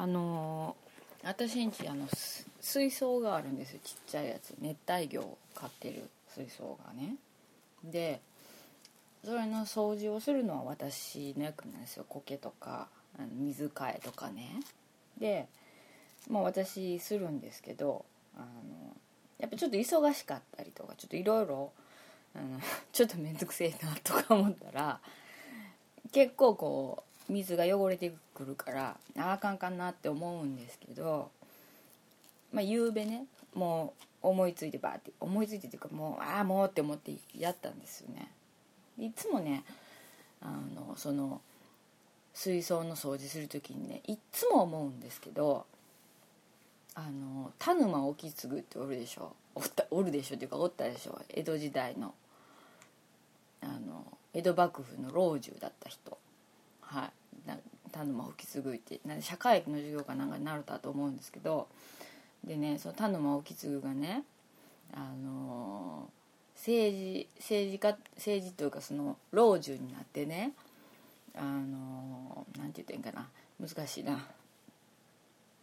[0.00, 0.76] あの
[1.22, 2.06] 私んちあの
[2.58, 3.80] 水槽があるんですよ。
[3.84, 4.54] ちっちゃいやつ。
[4.58, 7.16] 熱帯魚を飼ってる水槽がね。
[7.84, 8.22] で
[9.22, 12.06] それの掃除をするのは私の役なんですよ。
[12.08, 14.48] 苔とかあの水替えとかね。
[15.18, 15.48] で
[16.30, 18.46] まあ私するんですけどあの
[19.38, 21.72] やっぱちょっと忙しかったりとかちょっといろいろ
[22.92, 24.98] ちょっと面倒くせえなとか思ったら
[26.10, 31.30] 結構こう水が汚れてくるからああかんかんなって思うんですけど
[32.52, 38.30] まあ夕べねもう思いついてバーって思いついてっていうかもうああもうって思ってやったんですよね。
[38.98, 39.64] いつもね
[40.42, 41.40] あのその
[42.34, 45.64] 水槽の掃除する時にねいっつも思うんですけど
[46.94, 49.32] あの田沼意次っておるでしょ。
[49.54, 51.20] おったおるでしょっていうかおったでしょ。
[51.28, 52.14] 江戸時代の
[53.62, 54.04] あの
[54.34, 56.18] 江戸幕府の老中だった人。
[56.82, 57.19] はい。
[58.00, 61.68] 田沼意次ってなん社会の授業かなんかになるたと思うんですけど
[62.44, 64.22] でねその田沼意次がね
[64.94, 66.08] あの
[66.56, 70.52] 政治政治家政治というかその老中になってね
[71.36, 73.28] あのなんて言ってんかな
[73.60, 74.26] 難しいな。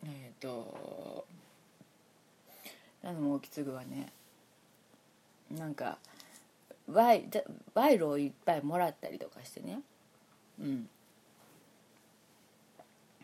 [0.06, 1.26] えっ、ー、と
[3.02, 4.12] 田沼意次はね
[5.52, 5.98] なんか
[6.88, 7.24] 賄
[7.74, 9.80] 賂をいっぱいもらったりとかしてね。
[10.62, 10.88] うん。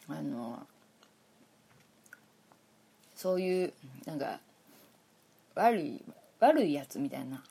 [0.10, 0.66] あの
[3.16, 3.74] そういう
[4.06, 4.40] なんか
[5.56, 6.04] 悪い
[6.40, 7.42] 悪いやつみたいな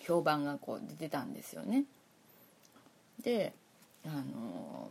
[0.00, 1.84] 評判がこう出てたんですよね。
[3.22, 3.52] で
[4.04, 4.90] あの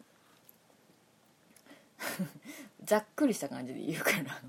[2.83, 4.41] ざっくりした感じで言うから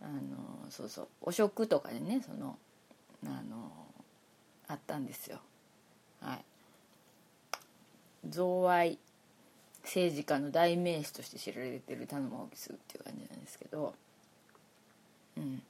[0.00, 2.58] あのそうそうお食とかでねその
[3.24, 3.70] あの
[4.66, 5.40] あったんですよ。
[6.20, 6.44] はい。
[8.28, 8.98] 贈賄
[9.84, 13.94] 政治家の代名詞として知られてる田沼意次っていう感じなんですけど
[15.36, 15.62] うん。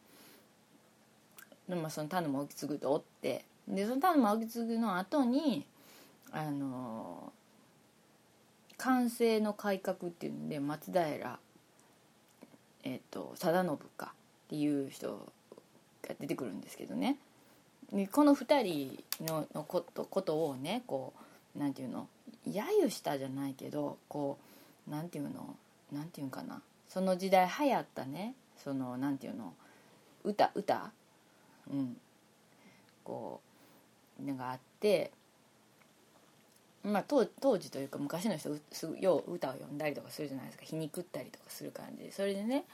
[1.68, 5.64] でもその田沼意次とおってでその田沼意次の後に
[6.30, 7.32] あの
[8.76, 11.38] 寛政の改革っていうんで松平
[12.84, 14.12] えっ、と貞信か
[14.46, 15.28] っていう人
[16.02, 17.16] が出てくるんですけどね。
[18.10, 21.22] この2人ののことことをねこう
[21.56, 22.08] なんていうの？
[22.46, 24.38] 揶揄したじゃないけどこ
[24.88, 25.56] うなんていうの？
[25.92, 26.62] なんていうかな？
[26.88, 28.34] その時代流行ったね。
[28.62, 29.54] そのなんていうの？
[30.24, 30.90] 歌歌？
[31.70, 31.96] うん。
[33.04, 33.40] こ
[34.20, 35.10] うのがあって
[36.84, 40.64] まあ当当時というか昔の人すぐよう歌を読んだりとかするじゃないですか。
[40.64, 42.12] 皮肉ったりとかする感じ。
[42.12, 42.64] それでね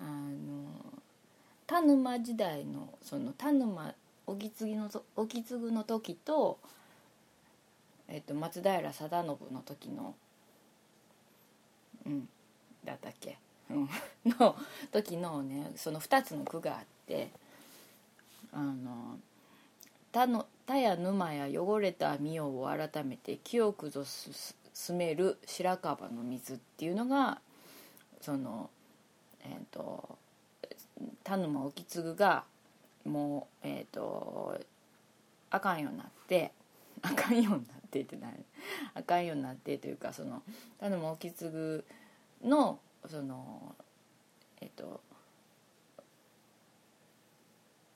[0.00, 0.64] あの
[1.66, 3.94] 田沼時代のその田沼
[4.38, 6.58] 意次の意次の時と,、
[8.08, 10.14] えっと松平定信の時の
[12.06, 12.28] うん
[12.84, 13.38] だったっけ、
[13.70, 13.88] うん、
[14.38, 14.56] の
[14.90, 17.30] 時のねその2つの句があって
[18.52, 19.18] あの
[20.10, 27.40] 田の田や沼や汚れた御代を改めて清くぞ進める白樺の水っていうのが
[28.20, 28.70] その
[29.44, 30.18] えっ、ー、と
[31.24, 32.44] 田沼意次が
[33.04, 34.58] もうえっ、ー、と
[35.50, 36.52] あかんようになって
[37.02, 38.32] あかんようになってってない
[38.94, 40.42] あかんようになってというかその
[40.80, 41.84] 田沼意次
[42.44, 42.78] の
[43.08, 43.74] その
[44.60, 45.00] えっ、と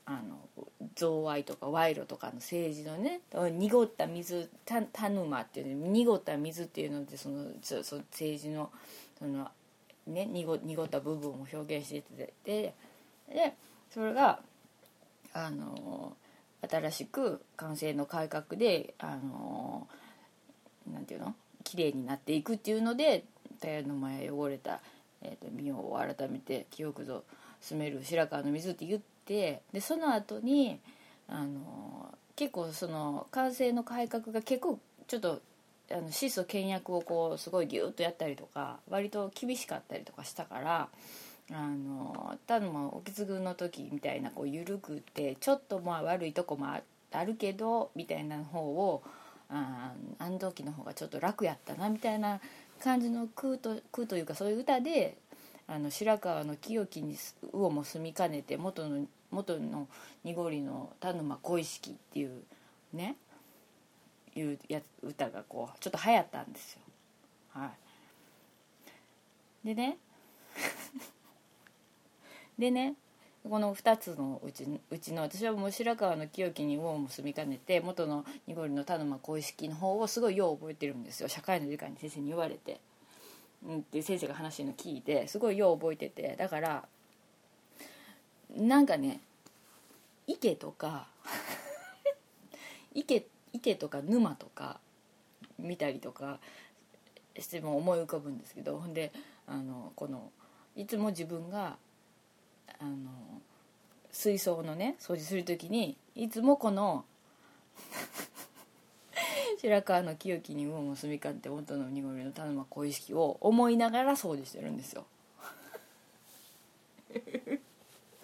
[0.05, 0.39] あの
[0.95, 8.71] 贈賄とか賄賂とかの政治のね濁った水田沼っていう濁った水っていうのでそのその政治の
[9.19, 9.49] その、
[10.07, 12.75] ね、濁濁った部分を表現してて
[13.29, 13.55] で
[13.91, 14.41] それが
[15.33, 16.17] あの
[16.69, 19.89] 新しく完成の改革であの
[20.93, 21.35] なんていうの？
[21.65, 23.25] 綺麗になっていくっていうので
[23.61, 24.81] 田屋の前汚れた、
[25.23, 27.23] えーと、とを改めて記憶ぞ
[27.61, 30.81] 住める白川の水って言ってでその後に
[31.29, 35.41] あの結構その完成の改革が結構ちょっと
[35.91, 40.89] あの質素倹約をこうすごいギュッとやったりとか割と厳しかったりとかしたから
[41.53, 49.03] あのただまあ沖継の時みたいなこう緩くてちょっとまあ悪いとこもあるけどみたいな方を
[49.51, 52.41] ああの時の方がちょっと楽やったなみたいな
[52.83, 55.19] 感じの空と空というかそういう歌で
[55.69, 57.17] あの白川の清きに
[57.53, 59.89] 魚も住みかねて元の元の
[60.25, 62.43] 濁りの田沼小式っていう
[62.93, 63.17] ね
[64.35, 66.81] いうや歌がこうちょっと流行ったんですよ。
[67.51, 67.71] は
[69.65, 69.67] い。
[69.69, 69.99] でね。
[72.63, 72.95] でね
[73.43, 81.29] この2つのうちうちの私はもう白川の清きに魚も住みかねて元の濁りの田沼小式の方をすごいよう覚えてるんですよ。
[81.29, 82.81] 社会の時間に先生に言われて。
[83.67, 86.37] うんっていう先生が話してるの聞いてすごいよう覚えてて。
[86.39, 86.85] だから
[88.57, 89.21] なんかね
[90.29, 91.09] 池とか
[92.95, 94.79] 池池とか沼とか
[95.59, 96.39] 見たりとか
[97.37, 98.79] しても思い浮かぶんですけど。
[98.79, 99.11] ほんで
[99.49, 100.31] あのこの
[100.77, 101.77] いつも自分が
[102.83, 102.97] あの
[104.11, 107.05] 水槽のね掃除する時にいつもこの
[109.61, 115.07] 白川の清きに魚も住みかって元の濁りの田沼小意識を思いながら掃除してるんですよ。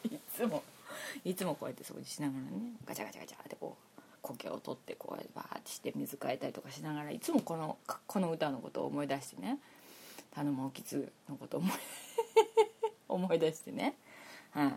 [0.05, 0.65] いつも
[1.25, 9.59] いつもこうやって掃除しながらねガチャガチャガチャってこう苔を取ってこうやってバーってして水替えたりとかしながらいつもこのこの歌のことを思い出してね
[10.35, 11.73] 田沼興津のことを思い
[13.09, 13.95] 思い出してね。
[14.59, 14.73] はい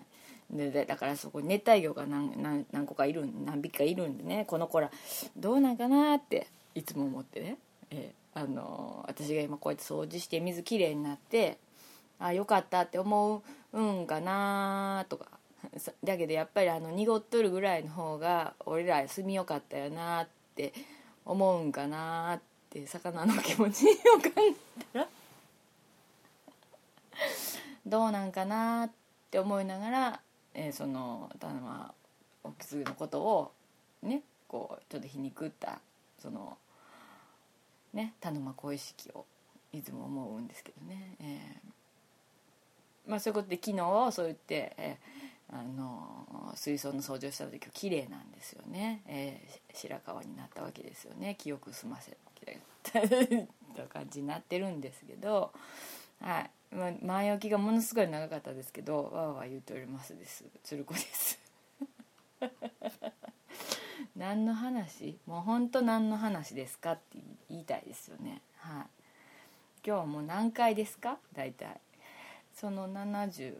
[0.51, 4.91] ででだからそこ熱帯魚が何何何個かいる何匹かいるんでねこの子ら
[5.37, 7.57] どうなんかなっていつも思ってね、
[7.89, 11.57] えー、あのー、私が今こうやって掃除して水きれいになって
[12.19, 13.43] あよかったって思
[13.73, 15.25] うんかなとか。
[16.03, 20.73] だけどやっぱりあの濁っとるぐらいの方が俺ら住みよかったよなって
[21.23, 22.41] 思うんかなっ
[22.71, 23.89] て魚の気持ちを
[24.19, 24.53] 考え
[24.91, 25.07] たら。
[27.85, 29.00] どうなんかなって
[29.31, 30.19] って思いながら、
[30.53, 31.93] えー、その田沼
[32.43, 33.51] おきつのことを
[34.03, 35.79] ねこうちょっと皮肉った
[36.19, 36.57] その
[37.93, 39.25] ね田沼小意識を
[39.71, 51.35] いつも思うんですけどね、えー、まあそういうことで昨日そう言って、えーあの水槽の掃除をした時綺麗なんですよね、えー、白川になったわけですよね。
[51.37, 52.11] 記憶済ませ
[53.75, 55.51] た感じになってるんですけど、
[56.21, 56.51] はい。
[56.75, 60.45] ま、前置きがものすごい長かったですけどわーわー言うておりますです。
[60.63, 61.39] 鶴子です。
[64.15, 65.17] 何の話？
[65.25, 67.17] もう本当何の話ですかって
[67.49, 68.41] 言いたいですよね。
[68.57, 68.85] はい。
[69.85, 71.17] 今日はもう何回ですか？
[71.33, 71.79] 大体。
[72.53, 73.55] その7070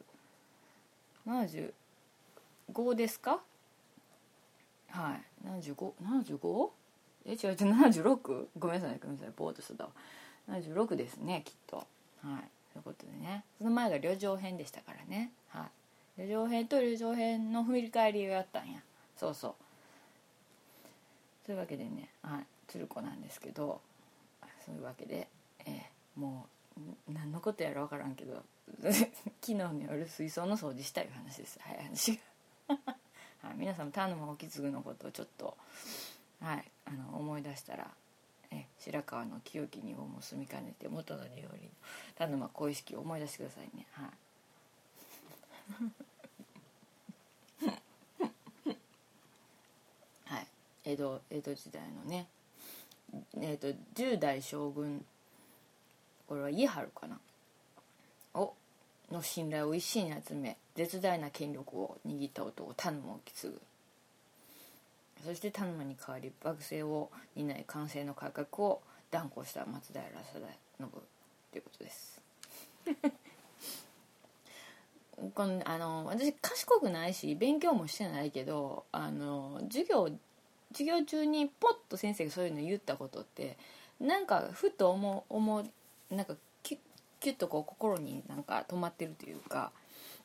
[2.72, 3.42] 5ですか？
[4.90, 5.24] はい。
[5.48, 6.69] 7575
[7.25, 9.34] え違う違う76ごめんなさいごめんなさい。
[9.36, 9.92] ぼーっとしてたわ。
[10.48, 11.86] 76ですねきっと。
[12.24, 12.42] はい。
[12.74, 13.44] そういうことでね。
[13.58, 15.32] その前が旅情編でしたからね。
[15.50, 15.70] は
[16.18, 16.22] い。
[16.22, 18.80] 旅情編と旅情編の振り返りをやったんや。
[19.18, 19.54] そうそう。
[21.46, 22.10] そういうわけでね。
[22.22, 22.46] はい。
[22.68, 23.82] 鶴子なんですけど。
[24.66, 25.28] そういうわけで、
[25.66, 26.48] えー、も
[26.78, 28.44] う何のことやら分からんけど
[28.82, 28.98] 昨
[29.42, 31.60] 日の夜水槽の掃除したいう話です。
[31.62, 32.16] 早い話
[32.68, 32.78] が。
[33.44, 35.58] はい、皆さんも田沼意次のことをちょっと、
[36.40, 37.92] はい、あの思い出したら
[38.51, 41.48] え白川の清きにをも住みかねて元の料理の
[42.15, 43.88] 田沼小意識を思い出してくださいね。
[43.92, 44.09] はい。
[50.36, 50.48] はい。
[50.86, 52.27] 江戸江戸時代のね
[53.36, 55.06] えーと、10代将軍
[56.27, 57.19] これは家治かな。
[58.33, 58.53] を
[59.12, 63.62] の信頼を一身に集め絶大な権力を握った男田沼を継ぐ。
[65.24, 70.10] そして田沼に代わり幕政を担い完成の改革を断行した松平定
[70.80, 70.90] 信
[71.52, 72.22] ということです。
[75.36, 80.10] このあの私賢くないし勉強もしてないけどあの授業
[80.72, 83.58] 授業中にポッと先生がそういうの言ったことって
[84.00, 85.70] なんかふと思う思う
[86.10, 86.80] なんかキュッ
[87.20, 89.72] キュッとこう心になんか止まってるというか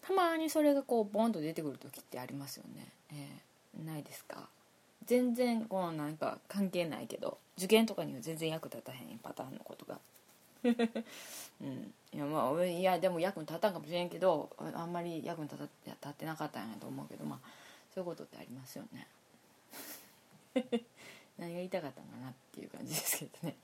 [0.01, 4.49] たまにそれがこうボンと出てくる時ってありますよね、えー、ないですか？
[5.07, 9.99] 全然このなんか関係ないけど受験とかには全然役立たへんパターンのことが。
[10.67, 11.95] うん。
[12.13, 17.49] いやまあいやでも役に立たんかもしれんけどあんまり役に立立ってなかったんやと思うけどまあ
[17.95, 19.07] そういうことってありますよね。
[21.39, 23.57] 何が言いたかったんかなっていう感じですけどね。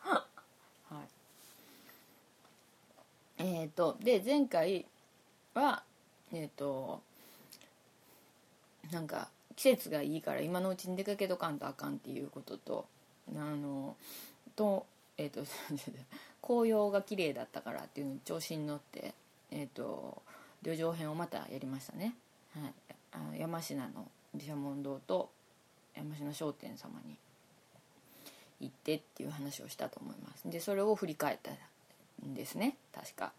[0.02, 0.24] は
[3.38, 3.42] い。
[3.42, 4.86] えっ、ー、とで前回
[5.54, 5.82] は
[6.32, 7.02] えっ、ー、と
[8.90, 12.86] なんか季節がいいから今のうちに出かけとかんとあかんっていうことと
[13.34, 13.96] あの
[14.54, 14.86] と
[15.16, 15.44] えっ、ー、と
[16.42, 19.14] 紅葉が綺麗だったからっていうのに調子に乗って
[19.50, 20.22] えっ、と
[20.62, 22.14] 旅情編をまたやりましたね、
[22.54, 22.74] はい、
[23.12, 25.30] あ山科の毘沙門堂と
[25.94, 27.16] 山科商店様に
[28.60, 30.48] 行ってっていう話をしたと思います。
[30.50, 31.50] でそれを振り返った
[32.24, 32.76] んですね。
[32.92, 33.32] 確か。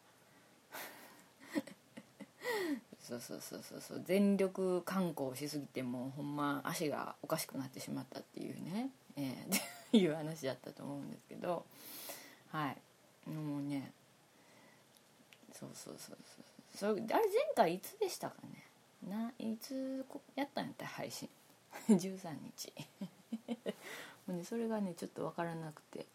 [3.07, 9.61] そうそうそうそうそう全力観光しすぎてもうほんま足がおかしくなってしまったっていうね、えー、 っ
[9.91, 11.65] ていう話だったと思うんですけど。
[12.51, 13.29] はい。
[13.29, 13.93] もうね。
[15.53, 16.17] そうそうそう
[16.75, 16.95] そう。
[16.95, 18.65] それあれ前回いつでしたかね。
[19.07, 21.29] ないつやったんやった配信。
[21.87, 22.73] 13日。
[24.27, 26.05] もうねそれがねちょっと分からなくて。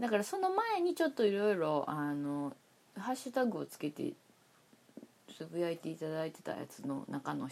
[0.00, 2.56] だからその前にちょっといろいろあの
[2.96, 4.14] ハッシュタグをつけて
[5.46, 7.48] つぶやいていただいてたやつの中の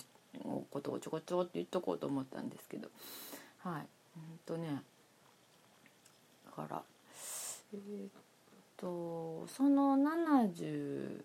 [0.71, 2.89] ことをちょこちょこって言っとこうと思ったんですけど。
[3.59, 3.87] はい。
[4.17, 4.83] うんとね
[6.47, 6.83] だから
[7.73, 8.11] えー、っ
[8.77, 11.23] とその75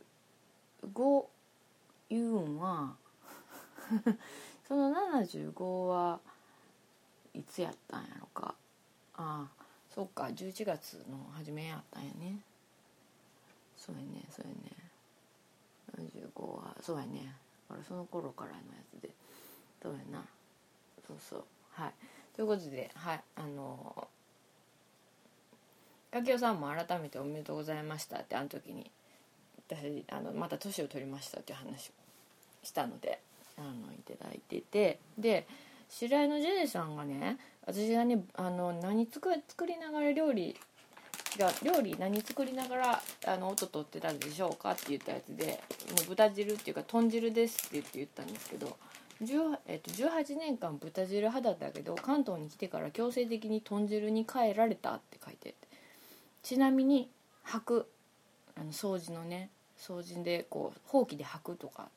[2.09, 2.95] 言うんは
[4.67, 6.19] その75は
[7.33, 8.55] いつやったんやろか。
[9.17, 12.39] ああそっか11月の初めやったんやね。
[13.77, 14.84] そうやねそうやね。
[15.97, 17.35] 75はそうやね。
[17.69, 18.61] だからその頃からのや
[18.97, 19.09] つで。
[19.81, 20.25] そうやな。
[21.07, 21.43] そうそう。
[21.71, 21.93] はい。
[22.35, 23.21] ということではい。
[23.35, 24.07] あの
[26.11, 28.89] かきおさんも改めておめでとうございましたってあの時に
[29.67, 31.91] 私あのまた年を取りましたっていう話を
[32.63, 33.19] したので
[33.57, 34.99] あのいただいてて。
[35.17, 35.47] で
[35.89, 40.55] 知り合いのジェネさんがね私がねあの何作作りながら料理
[41.37, 45.61] が料理何作りながらあの音取ってたんでしょうかって言ったやつで
[46.05, 48.77] もう豚汁っていうか豚汁ですって言って言ったんですけど
[49.23, 55.55] 10えっと、18年間豚汁派だったけど関東に来てから強制的に豚汁に変えられたって書いて
[56.43, 57.09] ちなみに
[57.47, 57.87] 履く
[58.57, 59.49] あの掃除のね
[59.79, 61.87] 掃除でこうほうきで履くとか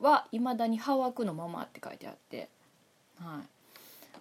[0.00, 2.48] はいまだに歯枠のままって書いてあって。
[3.20, 3.46] はい。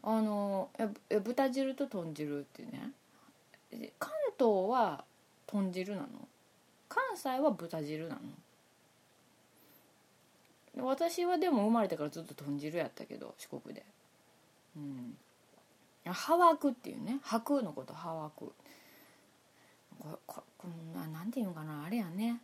[0.05, 0.69] あの
[1.09, 2.91] え豚汁と豚汁ってね。
[3.99, 5.03] 関東は
[5.47, 6.07] 豚汁なの？
[6.89, 8.21] 関西は豚汁なの？
[10.85, 13.85] 私はでも生まれてからずっと豚汁やったけど四国で。
[14.75, 15.15] うん。
[16.05, 18.51] ハワクっていうね白のことハワク。
[19.99, 22.41] こここななんていうのかなあれやね。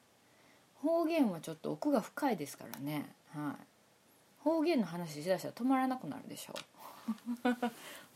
[0.82, 3.10] 方言はちょっと奥が深いですからね。
[3.36, 3.64] はい。
[4.44, 6.60] 方言の話しだしたら止まらなくなるでしょう。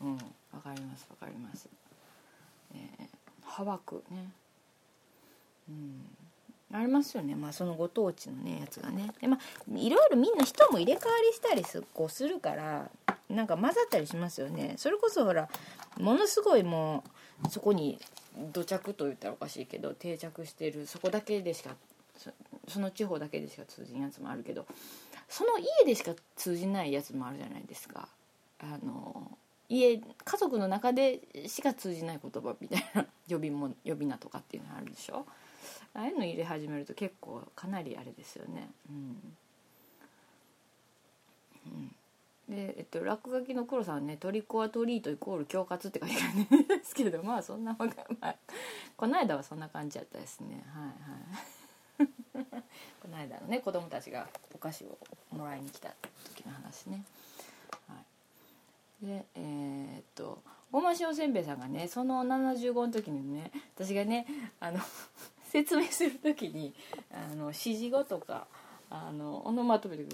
[0.00, 0.14] うん。
[0.52, 1.68] わかりますわかります。
[2.74, 3.06] えー、
[3.42, 4.30] ハワクね。
[5.68, 6.16] うん。
[6.72, 7.36] ありますよね。
[7.36, 9.12] まあそのご当地のねやつがね。
[9.20, 12.90] でまあいろいろみんな人も入れ替わりしたりすこうするから
[13.28, 14.74] なんか混ざったりしますよね。
[14.76, 15.48] それこそほら
[15.98, 17.04] ものすごいも
[17.46, 18.00] うそこに
[18.52, 21.76] 土着と言ったらおかしいけど定着してるそこだけでしか
[22.66, 24.66] その地方だけでしか通じんやつもあるけど
[25.28, 28.08] その家でしか通じないやつもあるじゃないですか。
[28.60, 29.30] あの
[29.68, 35.26] 家家族の中でしか通じない言葉みたいな呼びも呼び名とかっていうのあるでしょ？
[35.94, 38.70] ああいうの入れ始めると結構かなりあれですよね。
[38.90, 39.36] うん。
[41.66, 41.96] うん。
[42.48, 47.86] で、えっと、落書きの黒さんね「トリコはトリートイコール恐喝」って書いてあるんですけどまあそんなま
[48.20, 48.34] あ、
[48.98, 50.62] この間はそんな感じやったですね。
[50.68, 52.08] はいはい。
[53.00, 54.98] この間のね子供たちがお菓子を
[55.30, 55.94] もらいに来た
[56.36, 57.04] 時の話ね。
[59.02, 64.26] でえー、っと大間塩せんべいさんがねその75の時にね私がね
[64.60, 64.80] あの
[65.50, 66.74] 説明する時に
[67.12, 68.46] あの指示語とか
[68.90, 70.06] あのオノマトペで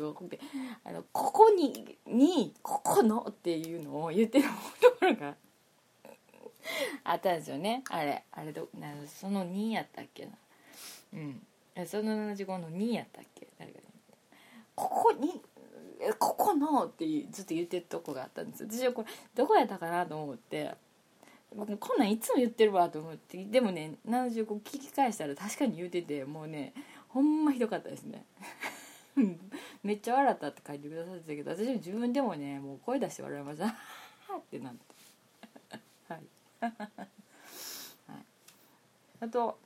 [0.84, 4.48] あのここににここのっていうのを言ってる
[4.80, 5.34] ところが
[7.04, 7.82] あったんですよね。
[7.90, 10.32] あれあれどなその2やったっけな。
[11.14, 11.42] うん。
[11.86, 13.46] その75の2やったっけ？
[13.58, 13.80] 誰か
[14.74, 15.40] ここに
[16.18, 20.74] ここのってずっと言ってるとこがあったんです私はこれどこやったかなと思って。
[21.80, 23.44] こんなんいつも言ってるわと思って。
[23.44, 26.72] でもね75聞き返したら確かに言うててもうね
[27.08, 28.24] ほんまひどかったですね。
[29.82, 33.66] めっちゃ笑ったって書いてくださってたけど私も自分でもねもう声出して笑いました。
[33.66, 33.70] っ
[34.48, 34.80] てなって。
[36.08, 36.20] はい、
[36.60, 36.72] はい、
[39.20, 39.58] あと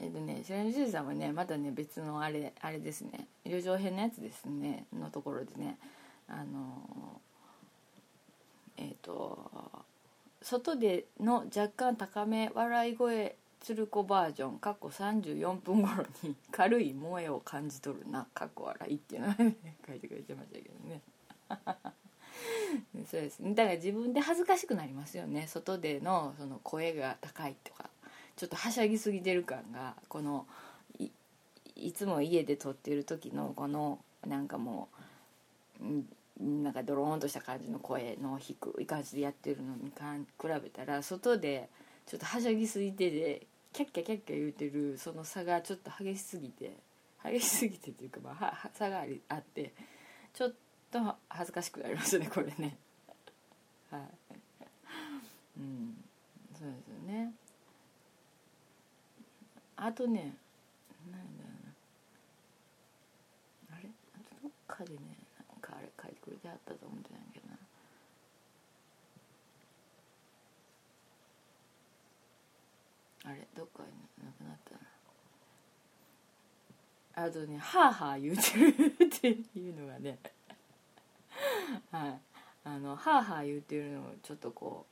[0.00, 3.28] えっ、ー、とね白根じさんはねまたね別のあれあれですね。
[3.44, 4.86] 旅情編のやつですね。
[4.92, 5.78] のところでね。
[6.28, 7.20] あの
[8.76, 9.84] えっ、と
[10.40, 21.02] 外での若干高め笑い声鶴子バージョン過去34分頃に 軽い萌えを感じ取るな過去笑いっていうのを、ね、書いてくれてましたけどね。
[23.06, 23.40] そうです。
[23.40, 25.46] ねだから自分で恥ずかしくなりますよね。
[25.46, 27.90] 外でのその声が高いとか。
[28.40, 30.46] ちょっとはしゃぎすぎてる感がこの
[31.76, 34.88] いつも家で撮ってる時のこのなんかも
[35.78, 41.68] うなんかドローンとした感じの声の低い感じでやってるのにかん比べたら外で
[42.06, 46.72] ちょっとはしゃぎすぎてでキャッキャキャッキャ言うてるその差がちょっと激しすぎて
[47.22, 49.74] 激しすぎてっていうか、まあ、差があって
[50.32, 50.54] ちょっ
[50.90, 52.78] と恥ずかしくなりますねこれね。
[53.90, 54.00] はい。
[55.58, 55.94] うん。
[56.58, 57.32] そうですよね。
[59.82, 60.36] あとね
[61.10, 61.52] なんだろう
[63.72, 63.78] な。
[63.78, 63.88] あれ？
[64.14, 64.98] あとどっかでね
[65.48, 67.56] なんかあれ書いてくれてあったと思ってたんやけどな。
[73.32, 73.48] あれ？
[73.56, 73.88] どっかに
[74.22, 74.80] なくなったな。
[77.26, 78.68] あとねハーハー言うてる
[79.06, 80.18] っていうのがね。
[81.90, 82.20] はい。
[82.64, 84.84] あのハーハー言うてるのちょっとこ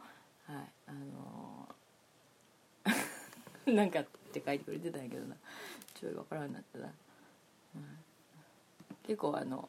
[0.48, 0.62] うはい。
[0.86, 5.36] あのーなんかって書いてくれてたんやけどな。
[5.98, 6.86] ちょいわからんなったな、
[7.74, 7.82] うん、
[9.06, 9.68] 結構あの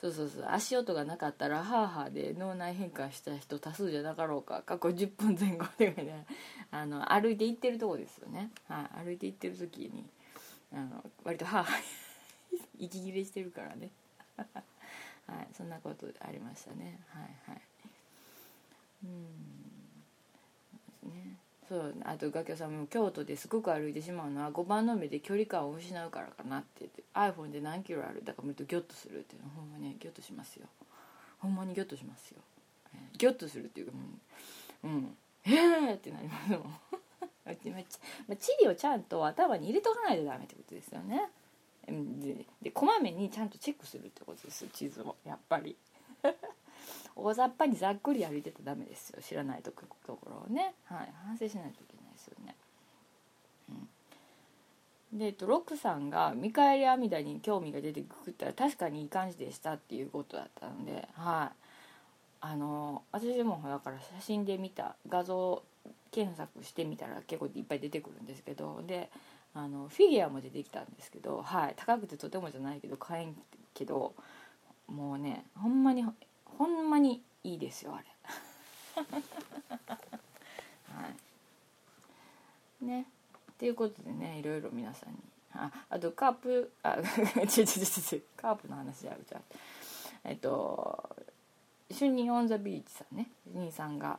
[0.00, 6.26] そうそうそう足音がなかったらハーハーで脳内変換した人多数じゃなかろうか過去10分前後でね
[6.70, 10.04] あの歩いて行ってるとこですよね、はい、歩いて行ってる時に
[10.72, 12.00] あの割とハーハー
[12.78, 13.90] 息切れしてるからね。
[15.26, 16.98] はいそんなことありましたね。
[17.08, 17.62] はいはい。
[19.04, 19.06] う
[21.08, 21.12] ん。
[21.12, 21.38] ね。
[21.70, 30.66] そうあと楽器さんも京都ですごく歩いてしまうのは5番の目で距離感を失うからかなって言って iPhone で何キロあるだから見るとギョッとするっていうのほんまにギョッとしますよ。
[31.38, 32.40] ほんまにギョッとしますよ、
[32.92, 33.98] えー、ギョッとするっていうかも
[34.82, 35.94] うん、うん、えー！
[35.94, 36.62] ってなりますもん
[38.28, 41.30] まあ、地理をちゃんと頭に入れとかないとダメってことですよね。
[41.86, 45.16] ででこまめにちゃんとチェックするってことです地図を。
[45.24, 45.76] やっぱり。
[47.16, 49.22] 大雑把にざっくり歩いてたらダメですよ。
[49.22, 49.86] 知らないとこ
[50.26, 52.56] ろをね、はい、反省しないといけないですよね。
[55.12, 61.56] うん、で、えっと、ロックさんが見返り阿弥陀に興味が出てくったら確かにいい感じでしたっていうことだったので、はい、
[62.40, 65.62] あの私もだから写真で見た画像
[66.10, 69.10] 検索してみたら結構いっぱい出てくるんですけどで
[69.54, 73.36] あのフィギュアも出てきたんですけど、はい、高くてとてもじゃないけど買えん
[73.74, 74.14] けど
[74.86, 76.04] もうねほんまに
[76.58, 78.04] ほんまにいいですよあれ。
[80.92, 81.08] は
[82.82, 82.84] い。
[82.84, 83.06] ね。
[83.52, 85.18] っていうことでねいろいろ皆さんに。
[85.52, 87.06] ああとカープあ 違う違う
[87.42, 89.42] 違うカープの話あるじゃん。
[90.24, 91.16] えっと
[91.90, 93.30] 主任オン・ザ・ビーチさんね。
[93.52, 94.18] 兄さんが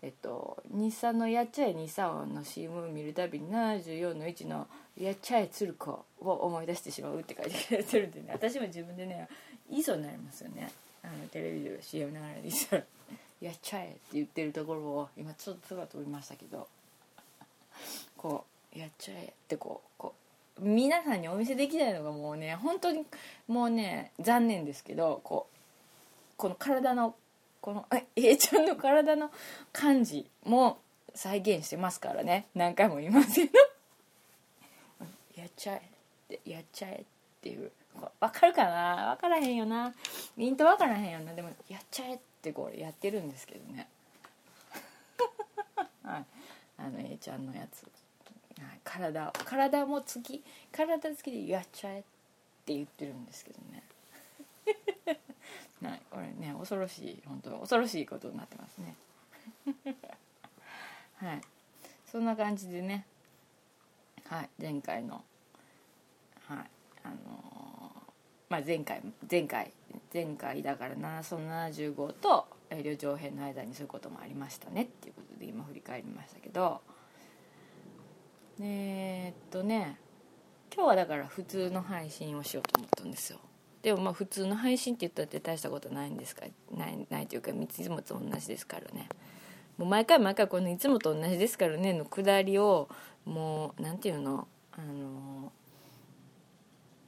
[0.00, 8.30] えっと日産のやっちゃえ日産の CM を見るたびに74の1のやっちゃえ鶴子を思い出してしまうって書いてくれてるんでね。
[8.32, 9.28] 私も自分でね
[9.68, 10.72] 言いそうになりますよね
[11.04, 12.84] あのテレビで CM ながらにしたら
[13.40, 16.68] 「やっちゃえ」って言ってるところを今ちょっと空飛びましたけど
[18.16, 20.14] こう「やっちゃえ」ってこうこ
[20.58, 23.04] う皆さんにお見せできないのがもうね本当に
[23.48, 27.14] もうね残念ですけどこうこの体の
[27.60, 27.86] この
[28.16, 29.30] A ちゃんの体の
[29.72, 30.78] 感じも
[31.14, 32.46] 再現してますからね。
[32.54, 33.52] 何回も言いますけど
[35.36, 35.78] 「やっちゃえ」
[36.34, 37.04] って「やっちゃえ」っ
[37.40, 37.70] ていう
[38.20, 39.14] 分かるかな？
[39.16, 39.92] 分からへんよな。
[40.36, 41.32] ミント分からへんよな。
[41.34, 43.88] でもやっちゃえってこれやってるんですけどね。
[46.02, 46.24] はい。
[46.78, 47.84] あの A ちゃんのやつ、
[48.60, 52.02] はい、体体もつき体つきでやっちゃえっ
[52.64, 53.82] て言ってるんですけどね。
[55.82, 56.02] はい。
[56.10, 58.96] これね恐ろしい本当恐ろしいことになってますね。
[61.16, 61.40] はい。
[62.10, 63.06] そんな感じでね。
[64.26, 64.50] はい。
[64.60, 65.24] 前回の
[66.48, 66.70] はい。
[67.04, 67.71] あの
[68.52, 69.72] まあ、前回前回
[70.12, 76.82] 前回だからなその75と旅情編の間にそういうこともありましたねっていうことで今振り返りましたけど。
[78.60, 79.98] えー、っとね
[80.74, 83.38] 今日はだから普通の配信をしようと思ったんですよ。
[83.82, 86.44] でもまあ普通の配信って言ったって大したことないんですか？
[86.70, 89.08] ないないというかいつもと同じですからね。
[89.78, 92.88] もう毎回毎回この「いつもと同じですからね」のくだりを
[93.24, 94.46] もう何て言うの？
[94.72, 95.50] あの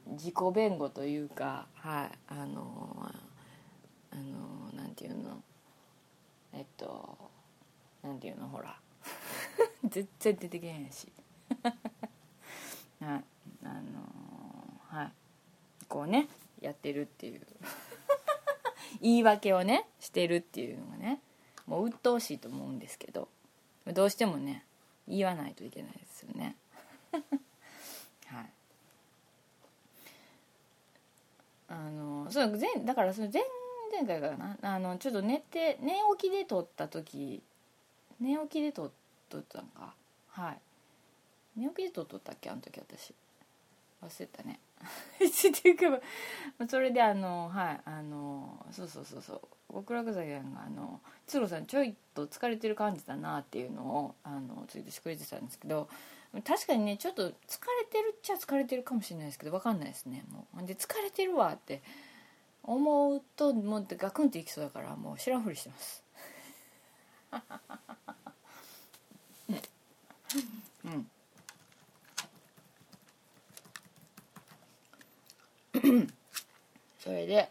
[0.07, 3.11] 自己弁護というかはいあの
[4.11, 5.41] あのなんていうの？
[6.53, 7.17] えっと
[8.03, 8.47] なんていうの？
[8.47, 8.79] ほら。
[9.83, 11.11] 全然出てけへんし。
[11.63, 13.23] はい
[13.63, 13.81] あの
[14.87, 15.11] はい。
[15.87, 16.27] こうね
[16.61, 17.41] やってるっていう。
[19.01, 21.21] 言い訳をねしてるっていうのがね
[21.65, 23.27] もう鬱陶しいと思うんですけど
[23.87, 24.65] どうしてもね
[25.07, 26.55] 言わないといけないですよね
[28.27, 28.49] はい
[32.41, 33.43] あの前だからその前
[33.91, 34.57] 前回かな？
[34.61, 37.41] あのちょっと寝て寝起きで撮った時
[38.19, 38.91] 寝起きで撮
[39.29, 39.93] 撮ったんか？
[40.29, 40.57] はい。
[41.59, 42.49] 寝起きで撮っとったっけ？
[42.49, 43.13] あの時私。
[44.03, 44.59] 忘れたね。
[44.81, 45.99] っていうか
[46.67, 49.41] それであのはいあのそうそうそうそう。
[49.73, 55.89] 極楽酒があの鶴さんちょいと疲れてる感じだなっていうのをあのツイートしてくれてたんですけど
[56.45, 57.33] 確かにねちょっと疲れ
[57.91, 60.23] てるっちゃ疲れてるかもしれないですけど分かんないですね。
[60.31, 61.81] もうで疲れてるわって
[62.67, 66.03] 思うともうガクンっていきそうだからもう知らんふりしてます。
[70.85, 71.07] うん。
[76.99, 77.49] それで、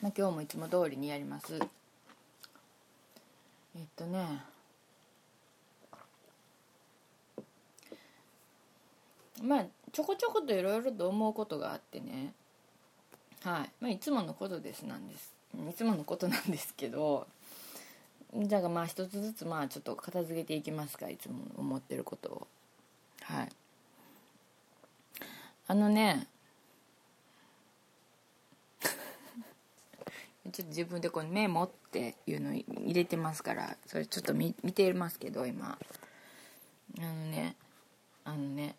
[0.00, 1.58] まあ、今日もいつも通りにやります。
[3.76, 4.42] えっとね
[9.40, 12.32] まあちょこちょこといろいろと思うことがあってね
[13.48, 15.32] はい、まあ、いつものことですなんです。
[15.70, 17.26] いつものことなんですけど
[18.34, 22.46] じゃあまあ一つずつまあちょっと片付けていきますかいつも思ってることを。
[23.22, 23.48] はい。
[25.66, 26.26] あのね
[28.82, 35.78] ちょっと自分でこのメモっていうの入れてますからそれちょっと見見てますけど今。
[36.98, 37.56] あのね
[38.24, 38.76] あのね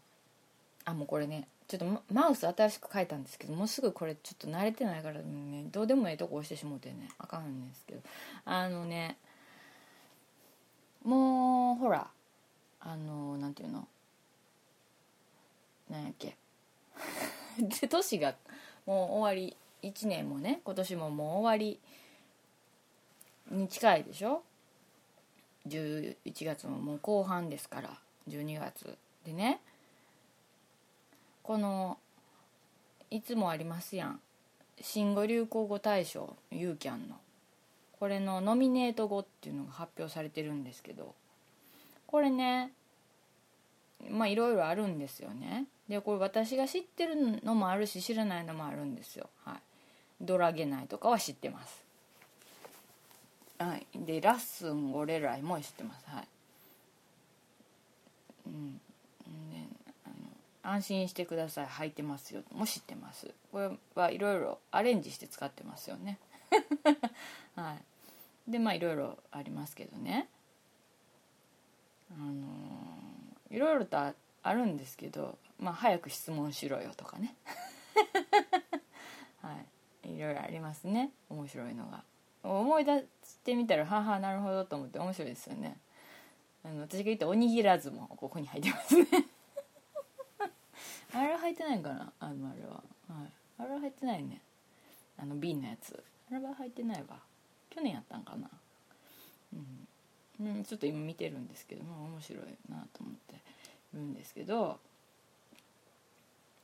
[0.86, 1.48] あもうこれね。
[1.70, 8.02] ちょっとマウス新しく変えたんですけどもうすぐこれちょっと慣れてないからねどうでもええとこ押してしもうてねあかんんですけど。
[8.44, 9.18] あのね
[11.04, 12.08] もうほら
[12.80, 13.88] あのなんていうの？
[15.90, 16.36] なんやっけ。
[17.60, 18.36] で年が
[18.88, 19.56] もう終わり
[19.88, 21.80] 1年もね今年ももう終わり
[23.56, 24.44] に近いでしょ
[25.68, 29.62] ？11月ももう後半ですから12月でね。
[31.50, 31.98] この
[33.10, 34.20] いつもありますやん。
[34.80, 37.16] 新語・流行語大賞ユーキャンの。
[38.00, 41.16] これのノミネート語っていうのが発表されてるんですけど。
[42.06, 42.72] これね
[44.12, 45.66] まあいろいろあるんですよね。
[45.88, 49.28] でこれ私が知ってるのもあるし知らないのもあるんですよ。
[49.44, 49.56] はい。
[50.22, 51.84] ドラゲナイとかは知ってます。
[53.58, 53.88] はい。
[53.96, 56.06] でラッスンゴレライも知ってます。
[56.10, 56.28] はい。
[58.46, 58.82] うん。
[60.62, 61.65] 安心してください。
[61.65, 62.41] 履いてますよ。
[62.52, 63.34] も知ってます。
[63.52, 66.19] これはいろいろアレンジして使ってますよね。
[67.56, 67.76] は
[68.48, 68.52] い。
[68.52, 70.28] でまあいろいろありますけどね。
[72.12, 72.48] あの
[73.52, 77.36] いろいろとあるんですけどまあ早く質問しろよとかね。
[79.41, 79.56] は
[80.04, 80.13] い。
[80.15, 81.12] いろいろありますね。
[81.30, 82.04] 面白いのが。
[82.43, 83.06] 思い出し
[83.43, 85.78] てみたらははなるほどと思って面白いですよね。
[86.63, 89.06] あの私が言ったおにぎらずもここに入ってますね。
[91.13, 94.41] あれは入ってないかなあのあれは、はい、あれは入ってないね。
[95.17, 96.02] あの瓶のやつ。
[96.32, 97.17] あれは入ってないわ。
[97.69, 98.50] 去年やったんかな。
[99.54, 99.88] うん。
[100.39, 103.36] うん、ちょっと今見てるんですけども面白いなと思って
[103.93, 104.80] るんですけど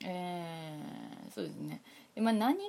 [0.01, 1.81] えー、そうですね。
[2.15, 2.63] 今何が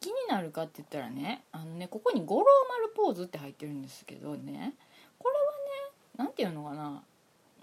[0.00, 4.74] 気になるかって言ったらねあのねここに「五郎丸ポーズ」って入ってるんですけどね。
[5.18, 7.02] これはね何て言うのかな。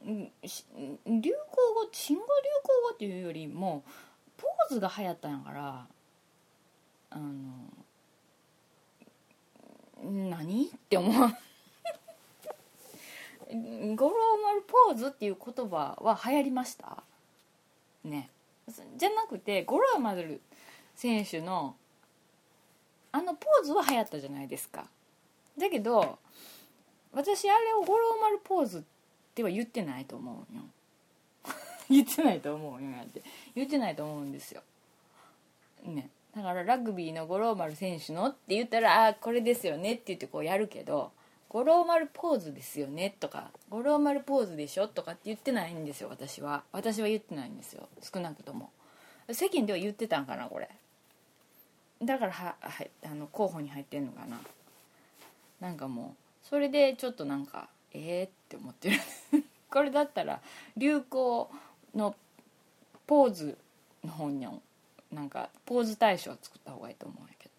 [0.06, 0.64] 流行
[1.06, 3.84] 語新語・流行語っていうよりも
[4.38, 5.88] ポーズが流行ったんやから
[7.12, 7.32] あの
[10.04, 11.14] 何って思う？
[13.96, 17.04] 五郎丸ポーズっていう言葉は流行りました？
[18.04, 18.30] ね。
[18.98, 20.42] じゃなくて五郎丸
[20.96, 21.76] 選手の
[23.12, 24.88] あのポーズは流行ったじゃないですか。
[25.58, 26.18] だけど
[27.14, 28.88] 私あれを五郎丸ポーズって
[29.42, 30.62] は言ってないと思うよ。
[31.90, 33.24] 言ってないと思うよって。
[33.56, 34.62] 言ってないと思うんですよ。
[35.84, 36.10] ね。
[36.36, 41.12] だからラグビーの五郎丸選手のって言ったらああこれですよねって言ってこうやるけど
[41.50, 46.64] 五郎丸ポーズですよねとか五郎丸ポーズでしょとかって言ってないんですよ私は。
[46.72, 47.88] 私は言ってないんですよ。
[48.02, 48.72] 少なくとも。
[49.32, 50.70] 世間では言ってたんかなこれ。
[52.02, 54.40] だからははあの候補に入ってんのかな。
[55.62, 59.00] なんかもうそれでちょっとなんかええー、って思ってる。
[59.70, 60.42] これだったら
[60.78, 61.52] 流行
[61.96, 62.16] の
[63.08, 63.58] ポーズ
[64.04, 64.48] の方に
[65.12, 67.54] なんかポーズ大賞を作った方がいいと思うんやけど。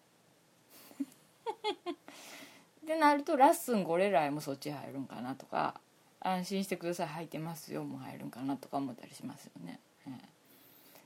[1.91, 5.79] ってなるとラッスンゴレライもそっち入るんかなとか
[6.19, 10.13] 安心してください履いてますよも入るんかなとか思ったりしますよね、えー、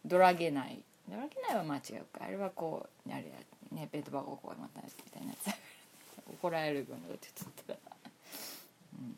[0.06, 0.84] ドラゲナイ。
[1.10, 2.26] ドラゲナイは間違うか。
[2.26, 3.36] あれはこうあれや
[3.72, 5.48] ねペット箱こうまたみたいなやつ。
[6.32, 7.74] 怒られるようなこと言ってた。
[7.74, 7.80] ら
[8.94, 9.18] うん、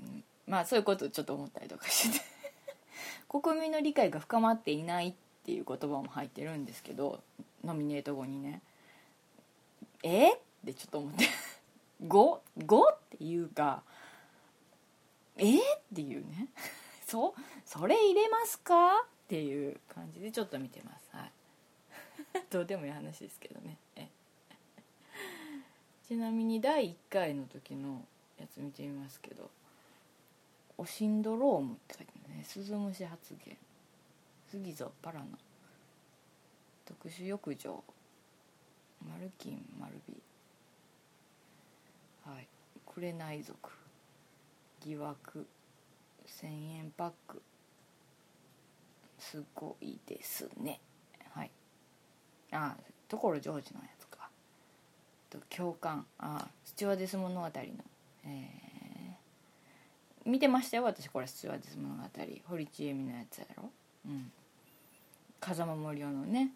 [0.00, 2.24] うん、まあそういうことをちょっと思ったりとかしてて。
[3.26, 5.14] 国民の理解が深まっていないっ
[5.46, 7.22] ていう言葉も入ってるんですけど
[7.64, 8.60] ノミネート後にね。
[10.02, 10.34] え？
[10.34, 11.24] ってちょっと思って。
[12.04, 13.82] 5 5っていうか
[15.38, 15.56] え？
[15.56, 16.48] っていうね。
[17.08, 17.34] そう？
[17.64, 19.00] それ入れますか？
[19.00, 21.16] っていう感じでちょっと見てます。
[21.16, 21.32] はい。
[22.50, 23.78] どうでもいい話ですけどね。
[26.06, 28.04] ちなみに第1回の時の
[28.38, 29.50] やつ見てみますけど
[30.82, 32.44] 「オシンドローム」って書いてあるね。
[32.44, 33.56] スズムシ発言。
[34.50, 35.26] 杉ぞパラナ。
[36.84, 37.84] 特殊浴場。
[39.08, 40.20] マルキンマルビ。
[42.24, 42.48] はい。
[42.84, 43.70] 紅族。
[44.80, 45.46] 疑惑。
[46.26, 46.46] 1000
[46.78, 47.40] 円パック。
[49.20, 50.80] すごいですね。
[51.30, 51.50] はい。
[52.50, 52.76] あ
[53.08, 54.28] 所ジョージのやつか。
[55.30, 56.04] と共感。
[56.18, 57.50] あスチュワーデス物語の、
[58.24, 58.71] え
[60.24, 62.02] 見てましたよ私これ「スチュワーデス物語」
[62.48, 63.70] 堀ちえみのやつやろ？
[64.06, 64.32] うん。
[65.40, 66.52] 風間森夫のね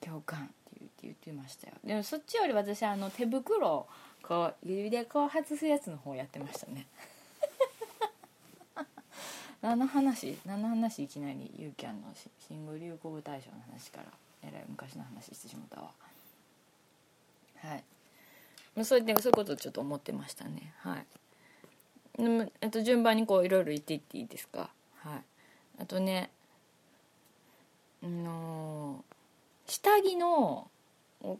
[0.00, 1.74] 共感って言って言ってましたよ。
[1.84, 3.86] でもそっちより私あの手袋
[4.22, 6.86] こう指でこう外すやつの方やってましたね。
[9.62, 10.38] 何の話？
[10.44, 11.04] 何の話？
[11.04, 14.06] いきなりユーキャンの新語・流行語大賞の話から
[14.42, 15.90] えらい昔の話してしまったわ。
[17.56, 17.84] はい。
[18.84, 20.72] そういうそういうことをちょっと思ってましたね。
[20.78, 21.06] はい。
[22.60, 24.70] えっと順番にこういろいろ言っていっていいですか？
[24.96, 25.22] はい。
[25.82, 26.30] あとね
[28.02, 29.04] の
[29.66, 30.68] 下着の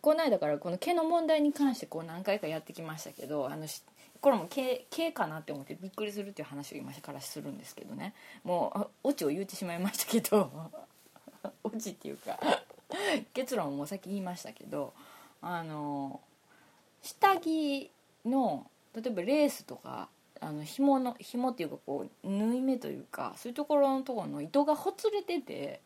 [0.02, 3.66] この間からこの毛の問題に関してこう何回かやってきましたけどあの
[4.20, 8.14] これも毛毛かなって思ってびっくりするっていう話を今からするんですけどね。
[8.44, 10.50] もうオチを言うてしまいましたけど
[11.64, 12.38] オチっていうか
[13.32, 14.92] 結論もさっき言いましたけど
[15.40, 16.20] あの
[17.02, 17.90] 下着
[18.26, 20.08] の例えばレースとか
[20.40, 25.80] あの紐の紐っていうかこう縫い目というかそういうところのところの糸がほつれてて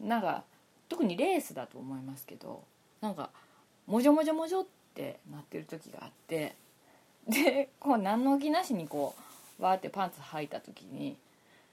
[0.00, 0.44] なんか
[0.88, 2.62] 特にレースだと思いますけど
[3.00, 3.30] なんか
[3.86, 6.54] もじょもじょもじょってなってる時があって
[7.28, 9.14] でこう何の気なしにこ
[9.58, 11.16] うわーってパンツ履いた時に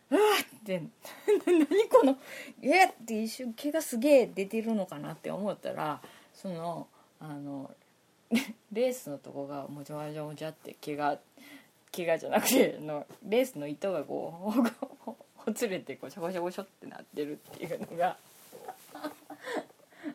[0.10, 0.82] うわって
[1.48, 2.18] 何この
[2.62, 6.02] えっって一瞬毛がすげえ出てるのかなって思ったら
[6.34, 6.88] その
[7.20, 7.72] あの
[8.72, 11.20] レースのとこがもじゃもじゃもじゃって毛が
[11.92, 18.18] 毛がじゃなくてのレースの糸がこうほつれてこうシャコシャコシャってなってるっていうのが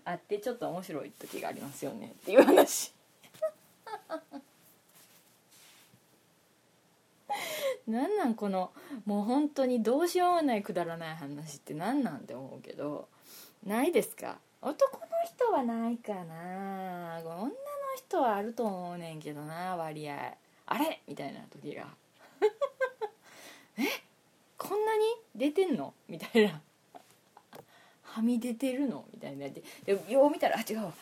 [0.04, 2.92] あってちょっと面白い時がありますよねっていう話。
[7.86, 8.72] なんなんこの
[9.04, 13.08] もう本当にどうしようもないくだらない話って何なんって思うけど
[13.64, 14.38] ないですか？
[14.60, 17.20] 男の人はないかな。
[17.24, 17.50] 女の
[17.96, 20.34] 人はあると思うねんけどな割合。
[20.66, 21.00] あれ？
[21.06, 21.86] みたいな時が。
[23.78, 23.82] え？
[24.58, 25.94] こんなに出てんの？
[26.08, 26.60] みたいな。
[28.02, 29.04] はみ出てるの？
[29.12, 29.48] みたいな。
[29.48, 29.62] で
[30.08, 30.92] よう見たらあ違う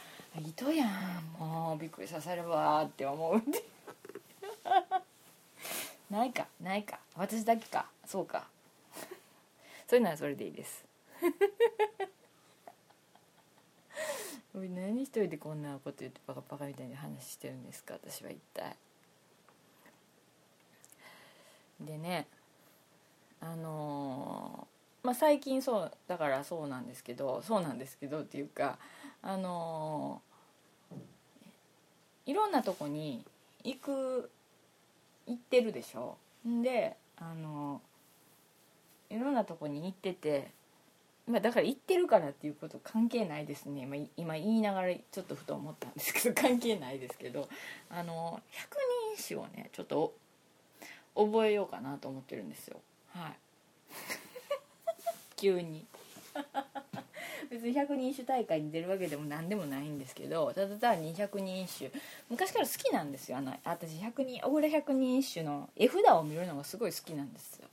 [0.48, 1.22] 糸やん。
[1.38, 3.64] もうびっくりさせればって思うて。
[6.11, 6.98] ないかないか。
[7.16, 7.87] 私だけか。
[8.07, 8.46] そうか。
[9.88, 10.85] そういうのはそれでいいです。
[14.55, 17.94] 何一人でこんなこと言ってバカバカみたいに話してるんですか？
[17.94, 18.77] 私は一体。
[21.80, 22.26] でね
[23.40, 28.78] あのー、まあ最近そうだからそうなんですけどそうなんですけどっていうか
[29.22, 33.24] あのー、いろんなとこに
[33.64, 34.30] 行く
[35.26, 36.18] 行ってるでしょ。
[36.44, 40.50] であのー、いろんなとこに行ってて
[41.26, 47.48] まあ、だから行ってるからっていうこと関係ないですね、まあ、今言いながらちょっとふと思ったんですけど関係ないですけど
[47.88, 48.76] あの百
[49.16, 50.12] 人一首をねちょっと
[51.14, 52.81] 覚えようかなと思ってるんですよ。
[53.12, 53.33] はい。
[55.37, 55.85] 急に。
[57.50, 62.03] 別に百人一首大会に出るわけでも何でもないんですけどただ単に百人一首。
[62.31, 67.68] 昔から好きなんですよあの私百人小倉百人一首の絵札を見るのがすごい好きなんですよ。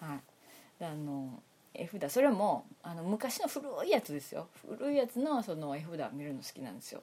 [0.00, 0.84] はい。
[0.84, 1.42] あの
[1.74, 2.12] 絵札。
[2.12, 4.48] それもあの昔の古いやつですよ。
[4.66, 7.02] 古いやつのその絵札を見るの好きなんですよ。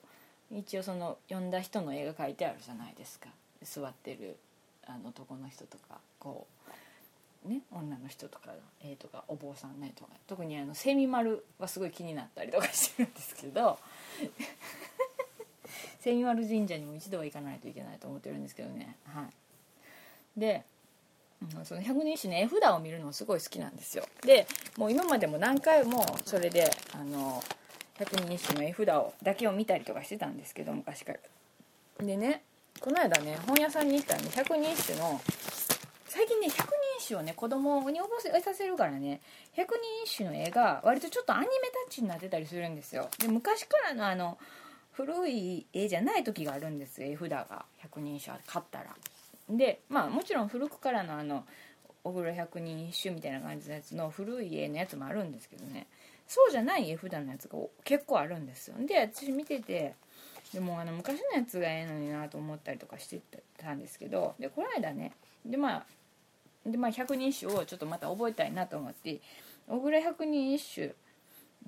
[0.51, 3.29] 一応その読んだ人の絵が描いてあるじゃないですか。
[3.61, 4.37] 座ってる。
[4.87, 6.47] あの男の人とかこ
[7.45, 8.51] うね女の人とか
[8.83, 13.79] 絵とかお坊さんの絵とか特にあのセミ丸はすごい気になったりとかしてるんですけど
[15.99, 18.97] セミ丸神社にも一度は行かないといけないと思ってるんですけどね。
[19.05, 20.39] はい。
[20.39, 20.63] で
[21.65, 24.05] その百人一首の絵札を見るのすごい好きなんですよ。
[24.21, 27.43] でもう今までも何回もそれであの
[27.95, 31.19] 百人一首の絵札をだけを見たりとかしてたんですけど昔から。
[32.05, 32.43] でね
[32.79, 35.21] この間ね本屋さんに行ったらね百人一首の
[36.07, 39.21] 最近ね百人一首をね子供に覚えさせるからね
[39.53, 41.51] 百人一首の絵が割とちょっとアニメ
[41.87, 43.09] タッチになってたりするんですよ。
[43.19, 44.37] で昔からのあの
[44.91, 47.65] 古い絵じゃない時があるんです絵札が。
[47.79, 48.95] 百人一首買ったら。
[49.49, 51.45] でまあもちろん古くからのあの
[52.03, 55.87] 小黒百人一首みたいな感じのやつの古い絵のやつもあるんですけどね。
[56.27, 58.75] そうじゃない絵札のやつが結構あるんですよ。
[58.85, 59.95] で私見てて
[60.53, 63.19] でもあの昔のやつがええのになと思ったりとかして
[63.57, 65.13] たんですけどでこの間ね
[65.45, 65.85] でまあ
[66.65, 69.19] でまあ百人一首をちょっとまた覚えたいなと思って
[69.67, 70.93] 「小倉百人一首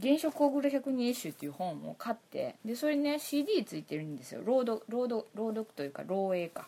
[0.01, 4.41] 原色小倉百人一首」っていう本を買ってでそれにね CD ついてるんですよ。
[4.45, 6.67] 朗読朗読朗読というか漏洩か。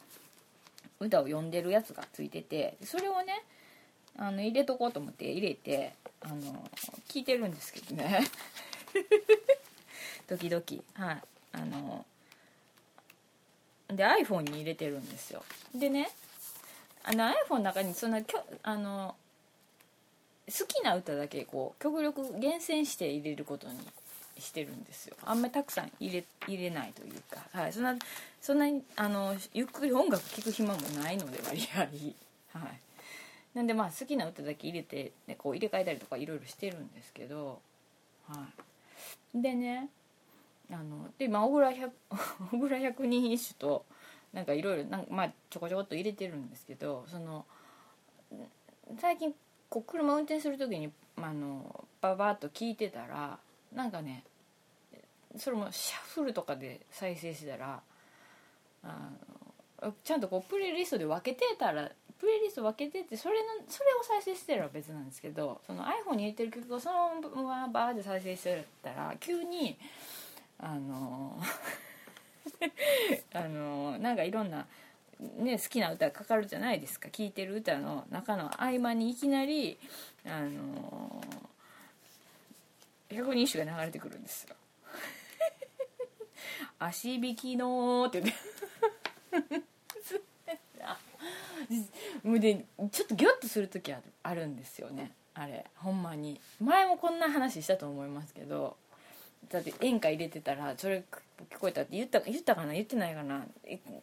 [0.99, 3.43] 歌を読んでるやつがついててそれをね
[4.17, 6.69] あの入れとこうと思って入れてあの
[7.07, 8.21] 聞いてるんですけどね。
[10.27, 10.63] 時々
[10.95, 11.21] はい。
[11.51, 12.05] あの
[13.89, 15.43] で iPhone に入れてるんですよ。
[15.73, 16.09] でね
[17.03, 19.15] あの iPhone の中にそんなきょあの
[20.47, 23.79] 好きな歌だけこう極力厳選して入れることに
[24.39, 25.15] してるんですよ。
[25.25, 27.95] あんまりたくさん入れ入れないというか、はい、そんな
[28.41, 32.57] そんなにあのゆっくり音楽聴く暇もないので割合。
[32.57, 32.79] はい。
[33.53, 37.59] なんでまあ好きな歌だけ入れて、ね、こう入れ替えたりとかいろいろしてるんですけど。
[38.27, 38.45] は
[39.33, 39.41] い。
[39.41, 39.89] でね
[40.71, 41.93] あのでまあ小倉百
[42.51, 43.85] 小倉百人一首と
[44.33, 47.45] なんかいろいろまあちょこちょこっと入れてるんですけどその
[48.99, 49.33] 最近
[49.69, 53.39] こう車運転する時に、まあ、のババッと聞いてたら
[53.73, 54.23] なんかね
[55.37, 57.81] それもシャッフルとかで再生したら
[58.83, 59.09] あ
[59.81, 69.77] のちゃんとこうプレイリストで分けてたらプレイリスト分けてってそれのそれを再生してたら別なんですけどその iPhone に入れてる曲をそのままバーで再生してたら急に
[70.59, 71.39] あの
[73.33, 74.67] あのなんかいろんな
[75.19, 77.09] ね、好きな歌かかるじゃないですか。
[77.09, 79.79] 聴いてる歌の中の合間にいきなり
[80.25, 81.23] あの
[83.09, 84.55] 百人一首が流れてくるんですよ
[86.77, 88.21] 「足引きの」って。
[88.21, 88.47] 言って
[92.39, 95.11] でちょっとギョッとする時あるあるんですよね。
[95.33, 96.39] あれほんまに。
[96.59, 98.77] 前もこんな話したと思いますけど
[99.49, 101.03] だって演歌入れてたらそれ
[101.49, 102.73] 聞こえたって言った言ったかな？
[102.73, 103.45] 言ってないかな？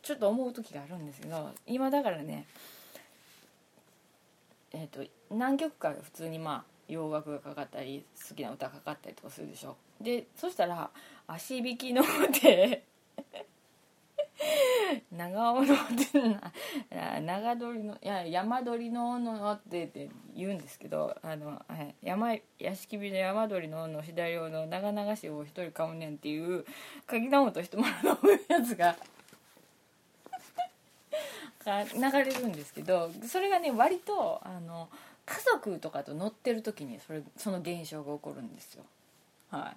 [0.03, 2.47] ちょっと思う時があるんですけど今だからね
[4.73, 9.77] えっ、ー、と何曲か普通にまあ洋楽がかかったり好きな歌がかかったりとかするでしょ？
[10.01, 10.91] でそしたら
[11.27, 12.03] 「足引きの」
[12.43, 12.85] で
[15.13, 15.77] 長尾のっ
[16.13, 21.61] て長鳥のいや山鳥ののってって言うんですけどあの
[22.03, 26.65] 山屋敷火の山鳥のの左尾の長々しを一人買うねんっていう
[27.07, 28.97] 鍵の本一丸のやつ が
[31.65, 34.89] 流れるんですけどそれがね割とあの
[35.27, 38.85] 家族とかと乗ってる時にそれその現象が起こるんですよ。
[39.51, 39.75] は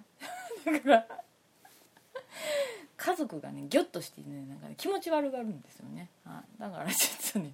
[0.66, 0.68] い。
[0.70, 1.06] だから
[3.08, 7.52] 家族がねギョッとしてねなんかね気持ち悪がるんですよね、はい、だから ちょっとね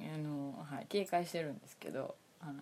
[0.00, 2.54] あの、はい、警戒してるんですけど、はい、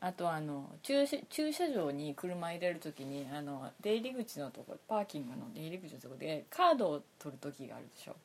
[0.00, 8.16] あとあの駐駐車場に車入れる時にあの出入り口のとこパーキングの出入り口のとこでカードを取る時があるでしょ。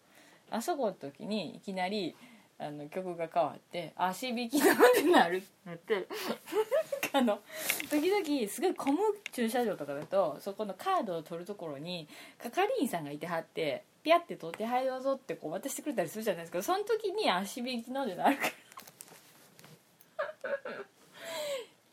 [0.49, 2.15] あそこの時にいきなり
[2.57, 6.07] あの曲が変わって足引きなんてなるって。
[7.17, 7.39] あの
[7.89, 9.01] 時々すごい混む
[9.31, 16.61] 駐車場とかだとそこのカードを取るところに係員さんがいてはってピャって取って「はいどうぞ」ってこう渡してくれたりするじゃないですか。
[16.61, 18.51] その時に足引きなんてなるから。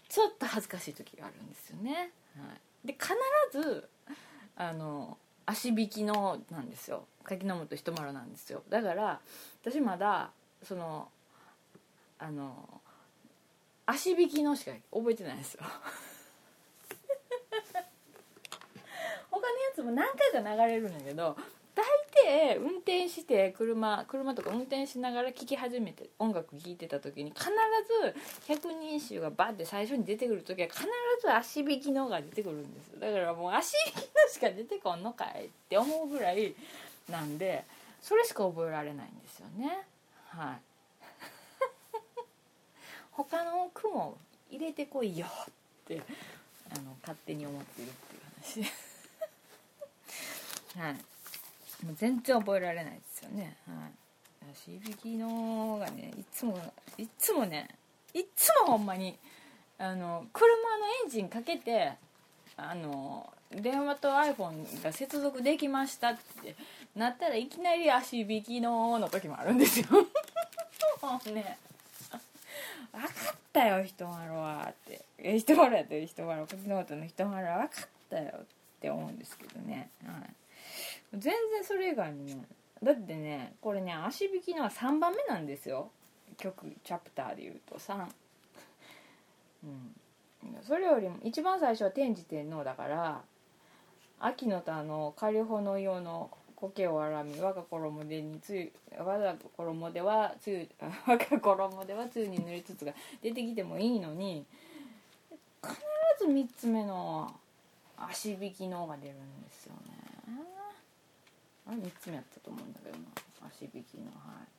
[0.09, 2.45] ちょっと恥ずかしい時があるんですよね、は
[2.85, 3.11] い、で必
[3.51, 3.89] ず
[4.55, 7.05] あの足引きのなんですよ。
[7.25, 8.63] 柿の本一丸なんですよ。
[8.69, 9.21] だから
[9.61, 10.31] 私まだ
[10.63, 11.09] その
[12.21, 12.81] あの
[13.87, 15.63] 足引きのしか覚えてないですよ。
[19.31, 21.37] 他のやつも何回か流れるんだけど
[21.75, 21.85] 大
[22.55, 28.15] 抵運転して車車とか運転しながら聴き始めて音楽聴いてた時に必ず
[28.47, 30.85] 百人一首がバッて最初に出てくる時は必
[31.21, 36.55] ず足引きのが出てくるんですだからもう足引きのしか出てこんのかいって思うぐらい
[37.11, 37.65] なんで
[38.01, 39.87] それしか覚えられないんですよね。
[40.29, 40.74] はい
[43.17, 44.17] 他の句も
[44.51, 45.53] 入れてこいよっ
[45.87, 46.03] て
[46.71, 48.67] あの勝手に思ってるっていう
[50.75, 50.79] 話。
[50.79, 50.95] はい。
[51.85, 53.57] もう全然覚えられないですよね。
[53.67, 54.57] はい。
[54.57, 56.59] しびきのがねいつも
[56.97, 57.69] いつもね
[58.13, 59.19] いつもほんまに
[59.79, 60.47] あの車
[60.79, 61.93] のエンジンかけて
[62.57, 66.55] あの電話と iPhone が接続できましたって
[66.95, 69.87] なったらいきなり足引きのの時もあるんですよ。
[71.03, 71.59] もうね。
[72.95, 74.75] 分かったよ人丸はっ
[75.19, 75.39] て。
[75.39, 78.47] 人丸やってる人丸こっちのことの人丸は分かったよっ
[78.81, 80.15] て思うんですけどね、はい、
[81.13, 81.35] 全然
[81.65, 82.39] それ以外にね
[82.83, 85.91] だってねこれね足引きのは3番目なんですよ。
[86.37, 87.77] 曲チャプターでいうと。
[87.77, 88.07] 3
[89.65, 89.97] うん。
[90.63, 93.23] それよりも一番最初は天智天皇だから
[94.21, 96.31] 秋の田の仮穂の用の
[96.69, 100.69] 苔をあらみ我が衣でにつゆ我が衣ではつゆ
[101.07, 102.93] 我が衣ではつゆに塗りつつが
[103.23, 104.45] 出てきてもいいのに
[105.63, 105.75] 必
[106.21, 107.33] ず3つ目の
[107.97, 109.95] 足引きのが出るんですよね。
[111.67, 113.05] あれ3つ目やったと思うんだけどな
[113.49, 114.55] 足引きのはい。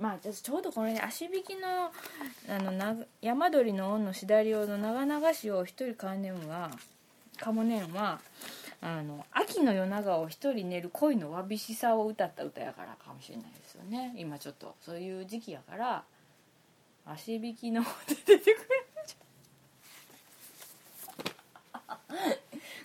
[0.00, 1.92] まあちょうどこれ、ね、足引きの
[2.48, 6.70] あのな山鳥の恩の左用の長々しを一人買うねんは
[7.36, 8.18] かもねんは
[8.82, 12.96] あの秋の夜長を一人寝る恋のわびしさを歌った歌やから。
[12.96, 14.14] かもしれないですよね。
[14.16, 16.04] 今ちょっとそういう時期やから。
[17.06, 18.56] 足引きの出てくる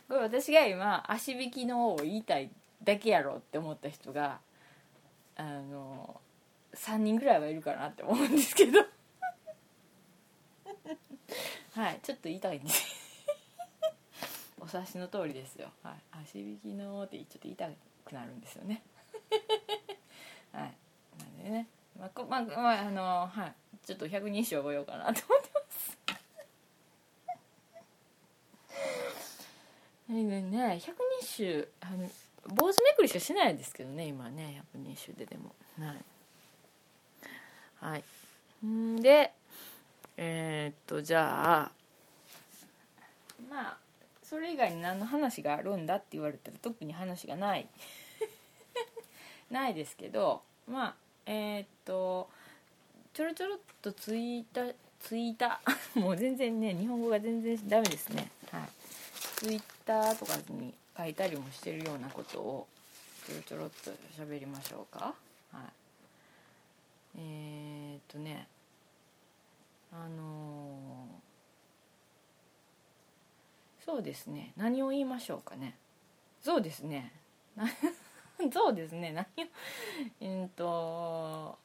[0.08, 2.50] これ私が今足引きのを言いたい
[2.84, 4.39] だけやろって思った人が
[5.36, 6.22] あの
[6.76, 8.80] 3人ぐらいはいるかなって思うんですけど。
[11.74, 13.05] はいちょっと言いたいんです。
[14.66, 15.93] お察しの通りですよ、はい、
[16.24, 17.68] 足引きのってちょっと言いた
[18.03, 18.82] くなるんですよね。
[20.51, 20.74] はい。
[21.20, 21.68] なんでね。
[21.99, 23.53] まあ、こまあ、まあ、あのはい。
[23.86, 25.97] ちょっと百人一首覚えようかなと思ってます。
[30.11, 32.09] ね百人一首あの
[32.55, 34.55] 坊主めくりしかしないですけどね今ね。
[34.74, 35.53] 百人一首ででも。
[35.80, 36.05] はい。
[37.82, 38.03] はい。
[38.66, 39.32] んで
[40.18, 41.72] えー、っとじゃあ
[43.47, 43.85] まあ
[44.28, 47.67] それ以外に何の話があるんだって言われたら特に話がない。
[49.51, 50.95] ないですけどまあ
[51.28, 52.28] えー、っと
[53.13, 55.61] ちょろちょろっとツイータツイータ
[55.93, 58.32] もう全然ね日本語が全然ダメですね。
[58.51, 58.69] はい。
[59.38, 62.67] ツイッターとかに書いたりもしてるようなことを
[63.28, 65.13] ちょろちょろっと喋りましょうか。
[65.51, 65.63] はい。
[67.17, 68.47] えー、っとね
[69.91, 71.24] あのー、
[73.86, 74.52] そうですね。
[74.58, 75.76] 何を言いましょうかね。
[76.42, 77.12] そうですね。
[78.52, 79.14] そうですね。
[79.14, 79.50] 何を
[80.22, 81.58] うんと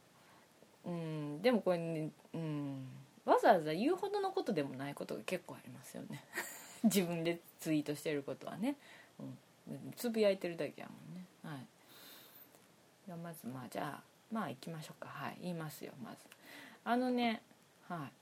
[0.85, 2.87] うんでもこれね、うん、
[3.25, 6.23] わざわざ言うほどのことでもないことが結構ありますよね。
[6.85, 8.77] 自分でツイートしてることはね、
[9.18, 11.25] うん、つぶやいてるだけやもんね。
[11.43, 11.66] はい。
[13.07, 15.09] じゃまずまあじゃあまあ行きましょうか。
[15.09, 15.39] はい。
[15.41, 16.18] 言いますよまず。
[16.85, 17.43] あのね
[17.89, 18.20] はい。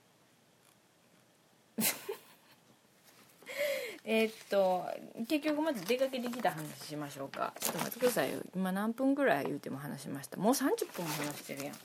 [4.11, 4.87] えっと
[5.27, 7.53] 結局まず出かけてきた話しましょうか。
[7.59, 8.39] ちょっと待ってくださいよ。
[8.55, 10.37] 今何分ぐらい言うても話しました。
[10.37, 11.75] もう30分も話してるやん。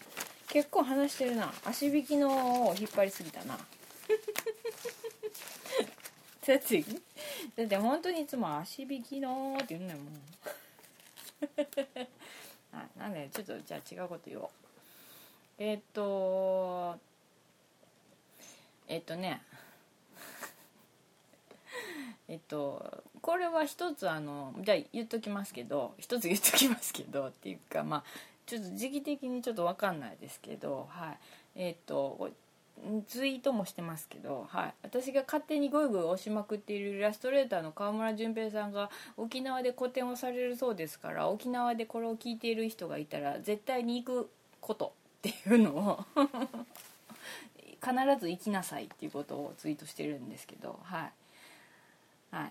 [0.49, 1.53] 結構話してるな。
[1.67, 3.59] 足引きのを引っ張りすぎたな。
[3.59, 3.63] だ
[6.55, 6.83] って
[7.57, 10.07] だって本当にいつも足引きのって言うんだもん
[12.73, 14.49] あなんでちょっとじゃあ違うこと言おう。
[15.59, 16.99] えっと
[18.89, 19.43] えっとね
[22.29, 28.05] えっとこれは一つあのじゃあ言っときますけど一つ言っときますけどっていうかまあ
[28.47, 31.19] ちょっと時期的にちょっと分かんないですけどはい。
[31.57, 32.31] えっと
[33.07, 46.05] ツイートもしてますけど、はい、私が勝手にゴイゴイ押しまくっているイラストレーターの川村淳平さんが沖縄で個展をされるそうですから沖縄でこれを聞いている人がいたら絶対に行くことっていうのを
[47.81, 51.13] 必ず行きなさいっていうことをツイートしてるんですけどはい。
[52.35, 52.51] は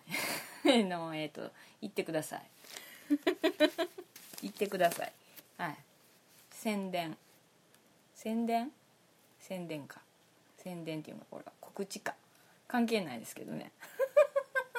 [0.64, 0.84] い。
[0.86, 2.42] のえっ、ー、と言ってください。
[4.42, 5.12] 言ってください。
[5.58, 5.78] はい。
[6.52, 7.18] 宣伝。
[8.16, 8.72] 宣伝？
[9.42, 10.00] 宣伝か。
[10.58, 12.16] 宣伝っていうのこれは告知か。
[12.70, 13.74] 関係ないですけどね。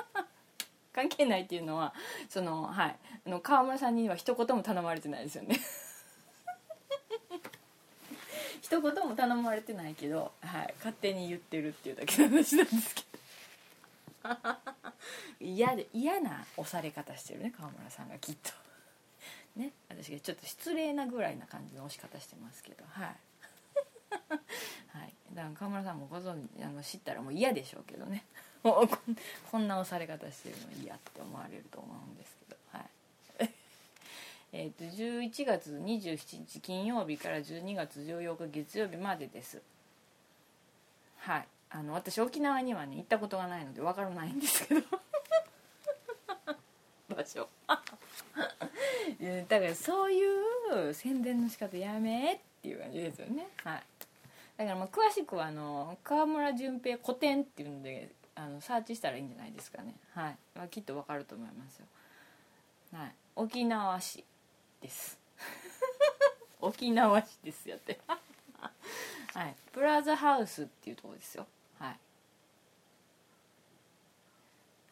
[0.94, 1.92] 関係ないっていうのは
[2.30, 2.96] そのはい。
[3.26, 5.60] あの川村さんには一言も頼まれてないですよね。
[8.62, 13.14] 一言も頼まれてないけど、はい、勝手に言ってるっていうだけの話なんですけど。
[15.40, 18.50] 嫌で嫌な押され方してるね川村さんがきっと。
[19.56, 23.16] ね私がちょっと失礼なぐらいな感じの押し方してますけどはい。
[24.98, 25.12] はい。
[25.32, 28.24] だから川村さんもご存知あの知ったらもう嫌でしょうけどね。
[28.62, 28.88] もう
[29.50, 33.50] こんな押され方してるの嫌って思われると思うんですけどはい。
[34.52, 39.60] えっと11月27日金曜日から12月14日月曜日までです。
[41.18, 41.48] はい。
[41.76, 44.82] あの私沖縄にはね行ったことがないのでわからないんですけど。
[47.16, 47.48] 場所。
[49.48, 50.22] だからそうい
[50.88, 53.48] う宣伝の仕方やめっていう感じですよね。
[53.64, 53.82] はい。
[54.56, 59.96] だからまあ詳しくはあの川村淳平古典っていうのであのサーチしたらいいんじゃないですかね。
[60.14, 61.86] はい、まあ、きっとわかると思いますよ。
[62.92, 63.14] はい。
[63.34, 64.24] 沖縄市
[64.80, 65.18] です。
[66.60, 67.98] 沖縄市ですよって。
[69.34, 69.56] はい。
[69.72, 71.48] プラザハウスっていうところですよ。
[71.78, 71.96] はい。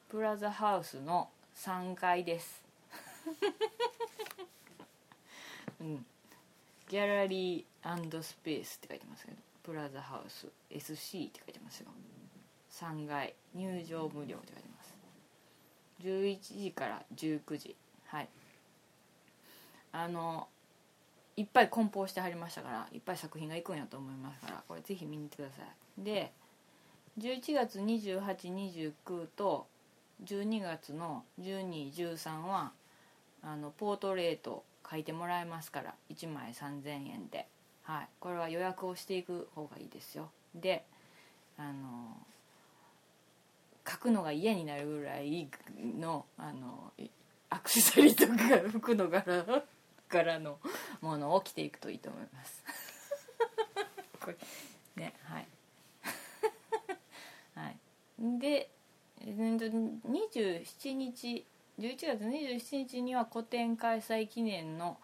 [0.08, 2.62] プラザハウスの3階です。
[5.80, 6.06] うん。
[6.88, 11.90] ギャラリースペースって書いてますけどプラザハウス SC って書いてますよ。
[12.70, 14.94] 3階入場無料って書いてます。
[16.00, 17.76] 11時から19時。
[18.06, 18.28] はい。
[19.92, 20.48] あの
[21.36, 26.02] いっぱい梱包してはりましたからいっぱい作品がいくんやと思いますからこれぜひ見に行ってください。
[26.02, 26.32] で
[27.18, 29.66] 11月2829と
[30.24, 32.72] 12月の1213は
[33.42, 37.46] あのポートレート書いてもらえますから1枚3000円で、
[37.82, 40.30] はい、これは予約をしていく方がいいですよ。
[40.54, 40.84] で
[41.58, 42.16] あの
[43.88, 45.48] 書くのが嫌になるぐらい
[45.98, 46.92] のあの
[47.50, 49.64] アクセサリーとか服の柄
[50.08, 50.58] 柄の
[51.00, 52.62] ものを着ていくといいと思います。
[54.96, 55.46] ねはい。
[58.22, 58.68] で
[59.24, 61.44] 27日
[61.78, 64.96] 11月27日には個展開催記念の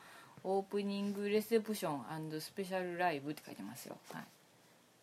[0.44, 3.96] オープニングレセプションスペシャルライブって書いてますよ。
[4.12, 4.22] はい。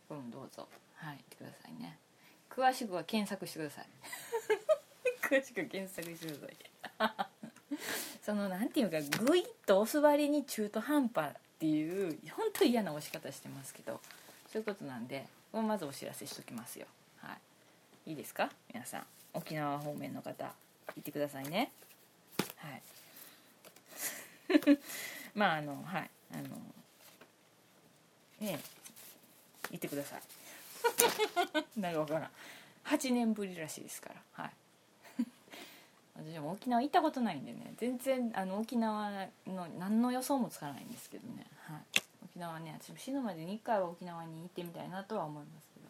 [0.07, 0.67] これもどうぞ。
[0.95, 1.17] はい。
[1.17, 1.97] 行ってくださいね。
[2.49, 3.85] 詳しくは検索してください。
[5.21, 6.41] 詳しく検索してく
[6.97, 7.27] ださい。
[8.23, 13.99] そのなんていうかグイッとお座りに中途半端っていう本当嫌な押し方してますけど
[14.51, 16.87] そういうことなんでまずお知らせしときますよ。
[18.05, 18.49] いいですか？
[18.73, 19.05] 皆さん。
[19.33, 20.45] 沖縄方面の方
[20.95, 21.71] 行ってくださいね。
[22.57, 22.81] はい。
[25.33, 26.09] まああのはい。
[26.33, 26.43] あの
[28.39, 28.59] ね
[29.71, 30.21] 行ってください。
[31.79, 32.31] なんか分からん。
[32.85, 34.21] 8年ぶりらしいですから。
[34.43, 34.51] はい。
[36.33, 37.73] 私も沖縄行ったことないんでね。
[37.77, 39.09] 全然あの沖縄
[39.47, 41.81] の何の予想もつかないんですけどね、はい、
[42.23, 45.85] 沖縄ね私も死ぬまでに1回は沖縄に行ってみたいなとは思いますけど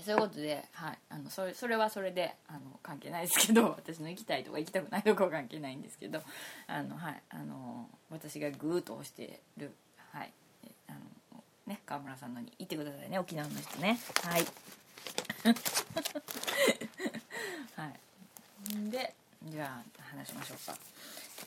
[0.00, 6.22] そういうことで、はい、あのそれそれはそれであの関係ないですけど 私の行きたいとか行きたくないとかは関係ないんですけど
[6.66, 9.72] あの、はい、あの私がグーッと押してる、
[10.10, 10.32] はい、
[10.88, 11.00] あの
[11.66, 13.98] ね川村さんのに行ってくださいね沖縄の人ね。
[14.24, 14.46] はい。
[17.76, 18.90] はい。
[18.90, 19.14] で
[19.44, 20.76] じゃあ話しましょうか。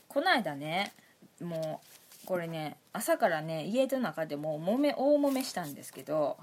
[0.07, 0.93] この間ね
[1.41, 1.81] も
[2.23, 6.37] うこれね朝からね家の中でももめ大揉めしたんですけど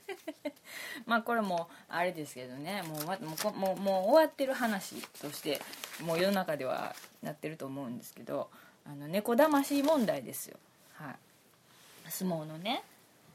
[1.06, 2.82] まあこれもあれですけどね。
[2.82, 5.60] もうもうもうもう終わってる話として
[6.00, 8.50] もう世の中ではなってると思うんですけど
[8.86, 10.58] あの猫だまし問題ですよ。
[10.94, 12.10] はい。
[12.10, 12.84] 相撲のね。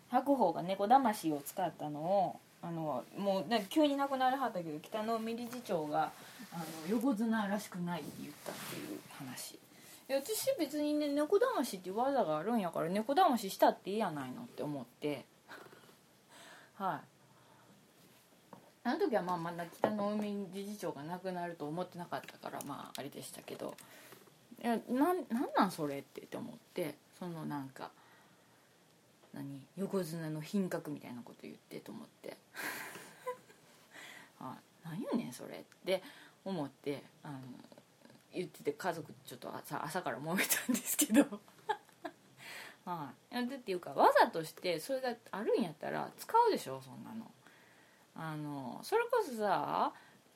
[0.10, 6.12] 白鵬が猫だましを使ったのをあのもう急に亡くなりはったけど北の海理事長が
[6.52, 9.60] あの横綱らしくないって言ったっていう話。
[10.10, 15.26] いや私別にね猫だましっていう技があるんやから猫だまししたっていいやないのって思って。
[16.78, 18.58] はい。
[18.84, 23.76] あの時はまあまだ北の海理事長が亡くなると思ってなかったからまああれでしたけど
[24.64, 25.26] いやななん
[25.58, 27.92] なんそれってって思ってそのなんか
[29.34, 32.38] 何横綱の品格みたいなこと言ってと思って。
[34.40, 34.56] は
[34.86, 34.86] い。
[34.86, 36.02] 何やねんそれって
[36.46, 37.40] 思ってあの
[38.34, 41.42] 言ってて家族ちょっと朝朝から揉めたんですけど。
[42.88, 47.30] はい、だっていうか技としてそれがあるんやったら使うでしょそんなの。
[48.16, 49.92] あのそれこそさ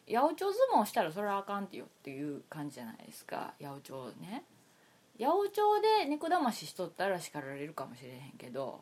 [0.06, 4.44] 八百長相撲したらそれはあかんってよっていう感じじゃないですか八百長ね。
[5.18, 8.82] 八百長で猫だまししとったら叱られるかもしれへんけど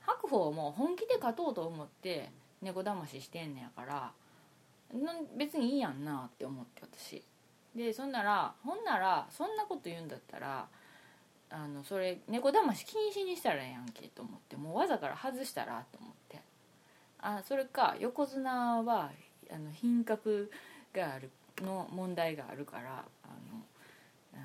[0.00, 2.30] 白鵬も本気で勝とうと思って
[2.60, 4.10] 猫だまししてんねやから
[5.36, 7.22] 別にいいやんなって思って私。
[7.76, 10.66] でそんならほんならそんなこと言うんだったら
[11.50, 16.40] あのそれ猫だまし禁止にしたらええやんけと思ってもうわざから外したらと思って。
[17.18, 19.10] あそれか横綱は
[19.50, 20.50] あの品格
[20.94, 21.30] がある
[21.62, 23.62] の問題があるからあの
[24.34, 24.42] あの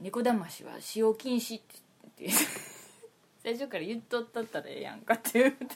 [0.00, 2.30] 猫だましは使用禁止ってって
[3.42, 5.66] 最初から言っとったったらええやんかっていうて。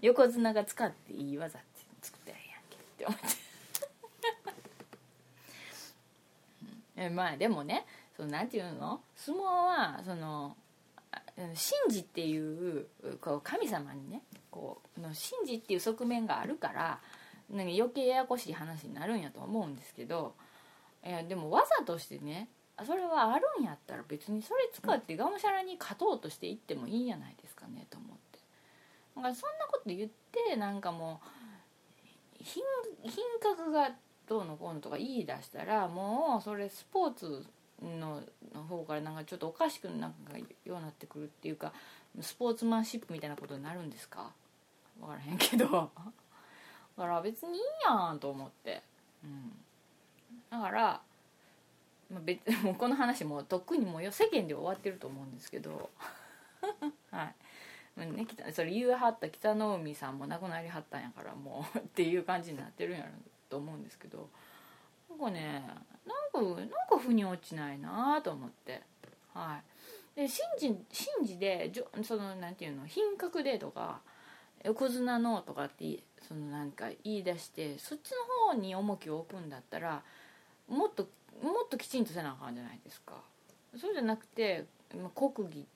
[0.00, 1.66] 横綱が使っていい技って
[2.02, 3.47] 作ったらええやんけって思って。
[7.00, 7.86] えまあでもね
[8.16, 9.00] そのなんていうの？
[9.14, 10.56] 相撲はその
[11.36, 11.54] 神
[11.88, 12.86] 事っていう
[13.20, 16.98] こう神様にねこうの神事っていう側面があるから
[17.50, 20.34] なんか余計ややこしい話になるんやと思うんですけど
[21.06, 22.48] いやでも技としてね
[22.84, 28.38] それはあるんやったら別にそれ使ってがむしゃらに勝とうとしていってもいいんじゃないですかねと思って。
[29.16, 30.10] だからそんなこと言っ
[30.50, 31.20] てなんかも
[32.40, 32.62] う品
[33.02, 33.90] 品格が
[34.28, 37.46] どうのこうのとか言い出したらもうそれスポーツ
[37.82, 38.22] の
[38.54, 41.72] の方からなんかちょっとおかしくなんかようになってくるっていうか
[42.20, 44.30] スポーツマンシップみたいなことになるんですか？
[45.00, 45.66] 分からへんけど。
[45.66, 48.82] だから別にいいやんと思って、
[49.22, 49.52] うん、
[50.50, 51.00] だから
[52.10, 55.90] まあ、別 もうこの話もとっくにもう世間で終わってると思うんですけど。
[57.10, 57.32] は
[57.96, 63.12] い、ね、それ言うはった北の海さんも亡くなりはったんやからもう っていう感じになってるんやろ。
[63.48, 64.28] と思うんですけど
[65.10, 65.64] なんかね
[66.06, 68.82] なんかなんか腑に落ちないなと思って。
[69.34, 69.60] は
[70.16, 70.20] い。
[70.20, 71.70] で信じ信じで
[72.02, 74.00] そのなんていうの品格でとか
[74.64, 80.02] 横綱のとかってそのなんか言い出してそっちの方に重きを置くんだったら
[80.68, 81.08] もっと
[81.40, 83.14] もっときちんとせなあかんじゃないですか。
[83.76, 85.66] そうじゃなくて、まあ、国技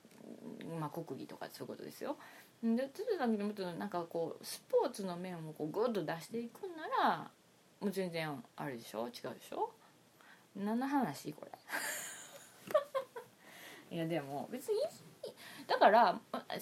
[0.80, 2.16] まあ国技とかそういうことですよ。
[2.62, 7.30] でつるさんもっとなんかこうスポーツの面をこうグッと出していくんなら
[7.82, 9.08] もう全然あれでしょ？
[9.08, 9.70] 違うでしょ？
[10.56, 11.52] 何の話これ？
[13.96, 14.80] いやでも別に
[15.66, 16.52] だから相撲の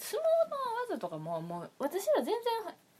[0.89, 2.25] 技とかももう私ら全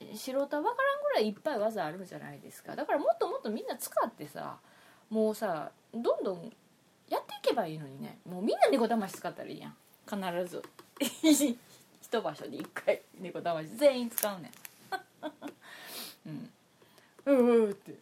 [0.07, 2.75] 然素人は分からんぐらいいっぱい技あるじゃないですか。
[2.75, 4.57] だからもっともっとみんな使ってさ
[5.09, 6.53] もうさどんどん
[7.09, 8.19] やっていけばいいのにね。
[8.25, 9.75] もうみんな猫魂使ったらいいやん。
[10.07, 10.63] 必ず。
[12.01, 14.51] 一場所で一回猫魂全員使うねん。
[16.27, 16.53] うん。
[17.25, 17.93] ううって。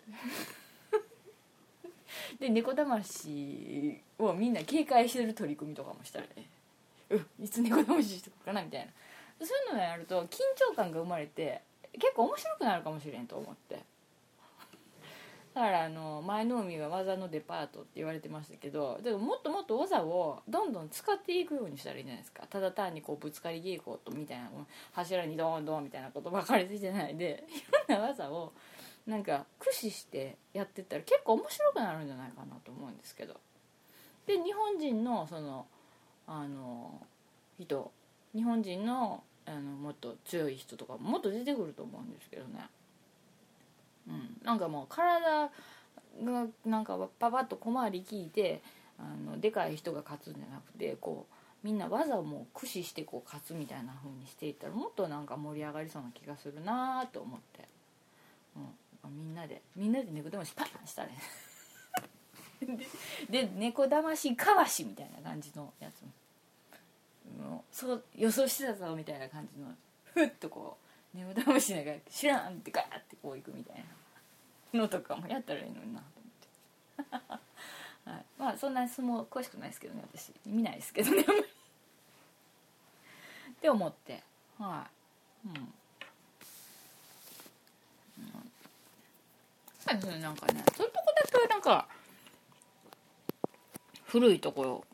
[2.39, 6.47] で猫魂をみんな警戒してる取り組みとかもしたらね
[7.09, 8.87] うんいつ猫魂してくるかなみたいな。
[9.45, 10.39] そういうのをやると緊
[10.69, 11.61] 張感が生まれて
[11.93, 13.79] 結構面白くなるかもしれんと思って。
[15.53, 22.45] だからあの前の海は技のデパートって言われてましたけどでももっともっと技をどんどん使っていくようにしたらいいじゃないですか。
[22.49, 24.49] ただ単にこうぶつかり稽古とみたいな
[24.93, 28.53] 柱にドンドンみたいなことばかりでじゃないでいろんな技を
[29.09, 33.35] なんか駆使してやってったら結構面白くなるんじゃないかなと思うんですけど。
[34.27, 35.65] で日本人のその
[36.27, 37.01] あの
[37.57, 37.91] 人。
[38.35, 42.67] 日本人のあのもっと強い人とかもっと出てくると思うんですけどね。
[44.07, 44.37] うん。
[44.43, 45.49] なんかもう体
[46.23, 48.61] がなんかパパッと小回り聞いて
[48.99, 57.67] あのでかい人が勝つんじゃなくてこうみんな技をもう駆使してこう勝つみたいな風にしていったらもっとなんか盛り上がりそうな気がするなと思って、
[59.07, 61.17] みんなでみんなで猫魂パンしたね。
[63.29, 66.11] でで猫魂かわしみたいな感じのやつも。
[67.37, 69.73] もうそう予想してたぞみたいな感じの
[70.03, 70.77] ふっとこ
[71.13, 73.83] う猫魂ながら知らんってガーってこういくみたい
[74.73, 76.01] なのとかもやったらいいのにな。
[76.01, 80.33] と思って、はい、まあそんな相撲詳しくないですけどね私。
[80.45, 81.25] 見ないですけどねっ
[83.61, 84.23] て思って。
[84.57, 84.87] は
[85.45, 85.49] い。
[85.49, 85.73] うん。
[89.93, 90.63] うん、なんかね。
[90.75, 91.87] そういうとこだけなんか
[94.05, 94.85] 古いところ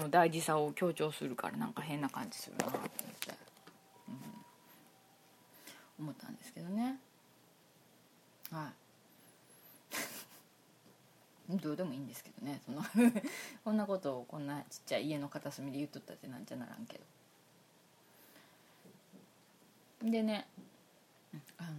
[0.00, 3.04] の大事さを強調するからなんか変な感じするなと思って、
[4.08, 6.98] うん、思ったんですけどね。
[8.50, 8.70] は
[11.48, 11.54] い。
[11.62, 12.60] どうでもいいんですけどね。
[12.64, 12.82] その
[13.64, 17.04] こんなことをこんなちっちゃい家の片隅で言っとったってなんじゃならんけど。
[20.10, 20.46] でね
[21.56, 21.72] あのー、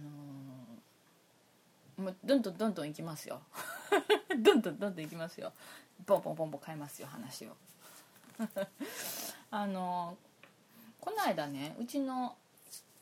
[1.96, 3.40] もうどんどんどんどんいきますよ。
[4.42, 5.52] どんどんどんどんいきますよ。
[6.04, 7.56] ポンポンポンポン変えますよ話を。
[9.50, 10.16] あの
[11.00, 12.36] この間ねうちの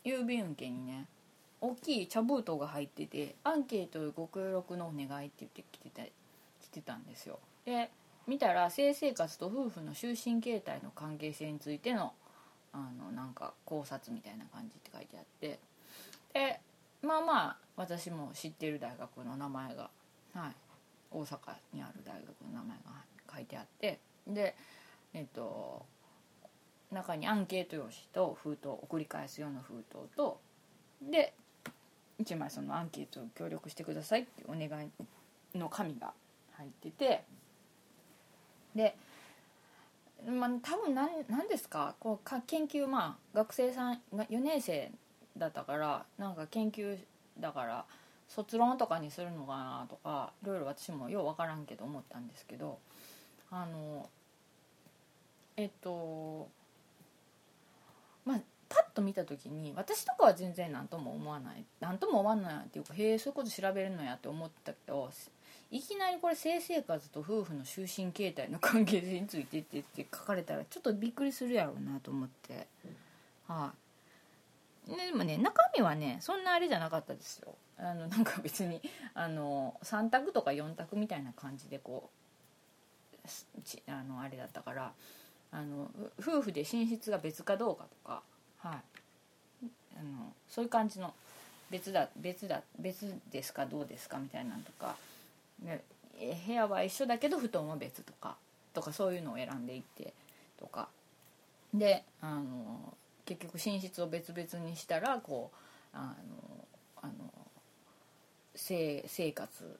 [0.05, 1.07] 郵便受けにね
[1.61, 7.38] 大きい茶封筒が入っててアンケートご協力のお願いって言って来てた来てたんですよ。
[7.64, 7.90] で
[8.26, 12.14] 見たら性生活と夫婦の就寝形態の関係性についての
[12.72, 15.59] あのなんか考察みたいな感じって書いてあって。
[16.32, 16.61] で
[17.03, 19.90] まあまあ私も知ってる大学の名前が、
[20.34, 20.52] はい、
[21.10, 21.38] 大阪
[21.72, 24.54] にある大学の名前が書いてあってで
[25.12, 25.84] えっと
[26.92, 30.40] 中にアンケート用紙と封筒送り返すような封筒と
[31.02, 31.34] で
[32.22, 36.12] 1枚そのアンケートを協力してくださいっていうお願いの紙が
[36.52, 37.24] 入ってて
[38.76, 38.96] で
[40.26, 41.96] まあ多分何何ですか？
[41.98, 44.90] こうか研究まあ学生さんが4年生
[45.36, 46.96] だったからなんか研究
[47.39, 47.85] だから
[48.28, 52.78] 卒論とかにするのかなとかいろいろ私もよう分からんけど思ったんですけど
[53.51, 54.09] あの
[55.57, 56.49] えっと
[58.24, 65.11] まあパッと見た時に私とかは全然何とも思わない何とも思わないっていうかへえそういうこと調べるのやって思ったけど
[65.70, 72.66] いきなりこれ性生活と夫婦の就寝形態の関係性についてってって書かれたらちょっとびっくりするやろうなと思って。
[73.47, 73.84] はい、
[74.87, 77.55] でもね中身はねそんなあれじゃなかったですよ。
[77.78, 78.80] あの なんか別に
[79.14, 82.11] あの3択とか4択みたいな感じでこ
[83.24, 84.93] うあのあれだったから
[85.51, 88.22] あの夫婦で寝室が別かどうかとか、
[88.59, 88.82] は
[89.62, 89.66] い、
[89.99, 91.14] あのそういう感じの
[91.70, 94.97] 別だ別だ別ですかどうですかみたいなのとか、
[95.61, 95.82] ね、
[96.47, 98.37] 部屋は一緒だけど布団は別とか
[98.74, 100.12] とかそういうのを選んでいって
[100.59, 100.89] とか。
[101.72, 106.66] であの結局寝室を別々にしたらこうあの
[107.02, 107.12] あの
[108.54, 109.78] 生生活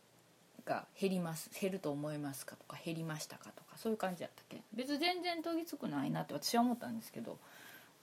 [0.65, 4.61] が減ります減ると思いますかとか減りましたかとかそういう感じだったっけ？
[4.75, 7.39] 別全然研ぎつくないなって私は思ったんですけど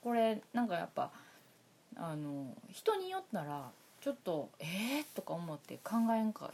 [0.02, 1.10] これなんかやっぱ
[1.96, 3.70] あの人によったら
[4.00, 6.50] ちょっと「えー?」とか思って考えんか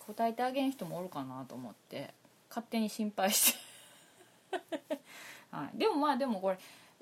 [0.00, 2.12] 答えてあげん人もおるかなと思って
[2.48, 3.58] 勝手に心配して。
[5.50, 6.58] はい、でもまあでもこれ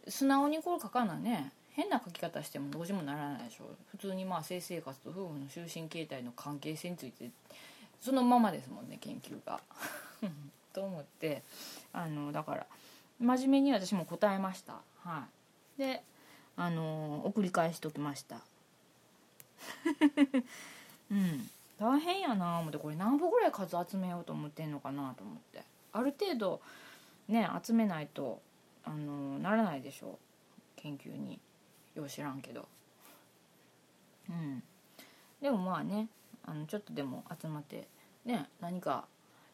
[0.08, 3.64] 素直にこれ書かなね変な書き方してもどうしようもならないでしょ。
[3.90, 7.30] 普通にまあ性生活と夫婦の就寝形態の関係性について
[8.00, 9.60] そのままですもんね研究が。
[10.72, 11.42] と思って
[11.92, 12.66] あのだから
[13.18, 14.80] 真面目に私も答えました。
[15.04, 15.26] は
[15.76, 15.80] い。
[15.80, 16.02] で
[16.56, 18.40] あの送り返しておきました。
[21.10, 21.50] うん。
[21.78, 25.62] 大変やな思ってこれ何歩ぐらい数集めようと思ってんのかなと思って。
[25.92, 26.60] ある程度
[27.28, 28.40] ね集めないと
[28.84, 30.18] あのならないでしょ
[30.78, 30.80] う。
[30.80, 31.38] 研究に。
[31.94, 32.68] よう知らんけど。
[34.28, 34.62] うん。
[35.40, 36.08] でもまあね
[36.44, 37.86] あのちょっとでも集まって
[38.24, 39.06] ね何か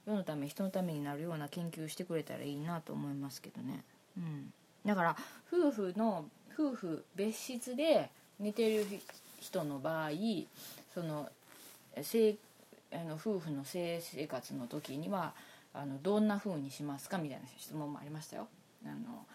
[0.06, 3.82] 世のため人のためになるような研究してくれたらいいなと思いますけどね。
[4.16, 4.52] うん。
[4.84, 5.16] だから
[5.52, 8.86] 夫婦の夫婦別室で寝てる
[9.40, 10.10] 人の場合
[10.94, 11.28] その
[12.02, 12.36] 性
[12.92, 15.34] あの夫婦の性生活の時には
[15.74, 18.48] あのどんな風にしますかみたいな質問もありましたよ。
[18.88, 19.26] あの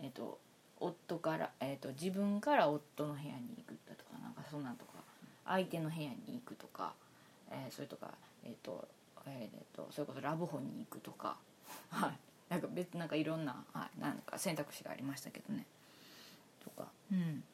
[0.00, 0.38] えっ、と
[0.80, 4.92] 夫から、えーと、自分から夫の部屋に行くだとかなんかそんなんとか
[5.46, 6.92] 相手の部屋に行くとか、
[7.50, 8.10] えー、それとか、
[8.44, 8.86] えーと
[9.26, 11.36] えーと、それこそラブホに行くとか、
[11.90, 15.64] はい、なんか別なんかいろんな,、はい、なんか選択肢がありましたけどね。
[16.62, 16.88] とか。
[17.12, 17.44] うん。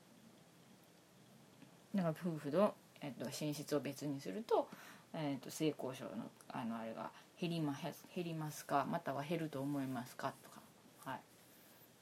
[1.94, 4.68] なんか夫婦の、えーと、寝室を別にすると,、
[5.12, 7.76] えーと、性交渉のあのあれが減りま
[8.14, 10.49] 減りますかまたは減ると思いますかと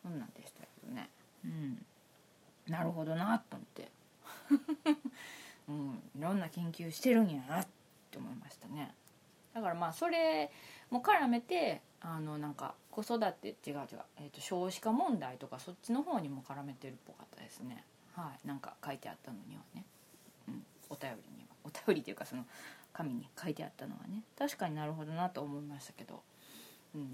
[0.09, 1.11] そんなんでしたけどね。
[1.45, 1.85] うん。
[2.67, 3.91] なるほどなと思って。
[5.69, 6.03] うん。
[6.17, 7.67] いろんな研究してるんやなっ
[8.11, 8.95] て思いましたね。
[9.53, 10.51] だからまあそれ
[10.91, 13.87] も絡めてあのなんか子育て違う違う、
[14.19, 17.85] えーと、少子化問題とかそっちの方にも絡めてるっぽかったですね。
[18.15, 18.47] はい。
[18.47, 19.85] なんか書いてあったのにはね、
[20.49, 21.55] うん、お便りには。
[21.65, 22.47] お便りっていうかその
[22.95, 24.23] 紙に書いてあったのはね。
[24.39, 26.23] 確かになるほどなと思いましたけど、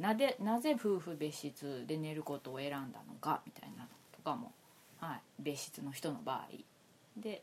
[0.00, 3.86] なでなぜ夫婦別室で寝ることを選んだのかみたいな
[4.24, 4.52] かも、
[4.98, 6.48] はい、別室の人の場合。
[7.16, 7.42] で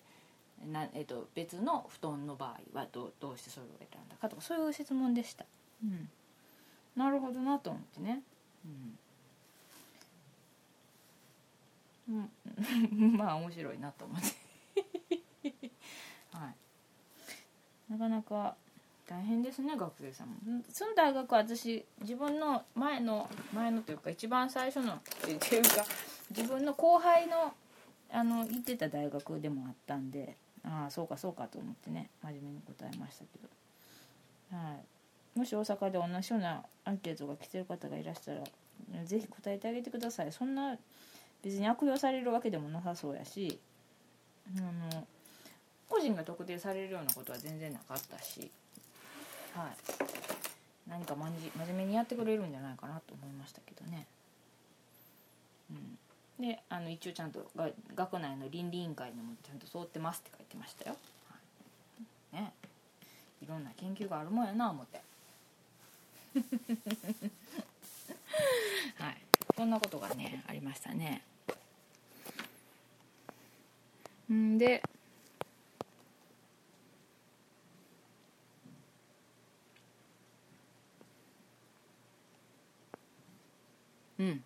[0.70, 5.46] な、えーと、別の布団の場合はどうどうしてそれを選んだかとかそういう質問でした、
[5.84, 6.10] うん、
[6.96, 8.22] なるほどなと思ってね、
[12.10, 12.30] うん、
[13.02, 14.28] うん、 まあ面白いなと思って。
[16.34, 16.56] はい。
[17.92, 18.56] なかなか
[19.12, 20.36] 大変ですね学生さんも。
[20.72, 25.86] その大学は私自分の前の前のというか一番最初のっていうか
[26.32, 27.54] 自分の後輩の
[28.10, 33.38] あの行ってた大学でもあったんでああそうかそうかと思ってね真面目に答えましたけ
[34.54, 34.76] ど、は
[35.36, 38.42] い、もし大阪で同じようなアンケートが来てる方がいらしたら
[39.04, 40.32] 是非答えてあげてください。
[40.32, 40.78] そんな
[41.42, 43.60] 別に悪用されるわけでもなさそうやし
[44.58, 45.06] あの
[45.90, 48.50] 個人が特定されるようなことは全然なかったし、
[49.54, 49.76] はい、
[50.90, 54.08] 何かまじ真面目にやってくれるんじゃないかなと思いましたけどね。
[55.70, 55.98] うん。
[56.42, 60.96] であの一応ちゃんとが学内の倫理委員会にもちゃんと通ってますって書いてましたよ、
[61.30, 61.36] は
[62.34, 62.54] い、ね。
[63.42, 65.02] いろんな研究があるもんやな思って。
[68.98, 69.18] はい。
[69.56, 71.24] そんなことがねありましたね。
[74.34, 74.58] ん。
[74.58, 74.82] で
[84.22, 84.44] うん。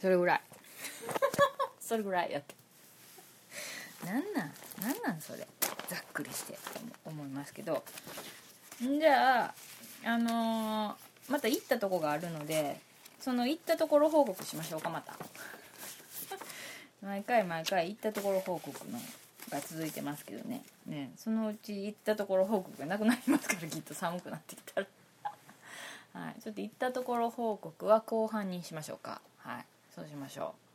[0.00, 0.40] それぐらい。
[1.80, 2.54] それぐらいやって。
[4.06, 4.52] なんなん？
[4.80, 5.46] なんなんそれ？
[5.88, 6.56] ざっくりして。
[7.04, 7.82] 思いますけど。
[8.82, 9.54] んじゃあ
[10.04, 12.80] あのー、また行ったとこがあるので
[13.20, 15.14] その行ったところ報告しましょうかまた。
[17.02, 18.98] 毎回毎回行ったところ報告の
[19.50, 20.62] が続いてますけどね。
[20.86, 21.12] ね。
[21.16, 24.86] そのうち行ったところ報告がなくなりますからきっと寒くなってきたら
[26.12, 26.42] はい。
[26.42, 29.20] ちょっと行ったところ報告は後半にしましょうか。
[29.38, 29.66] はい。
[29.94, 30.69] そうしましょう。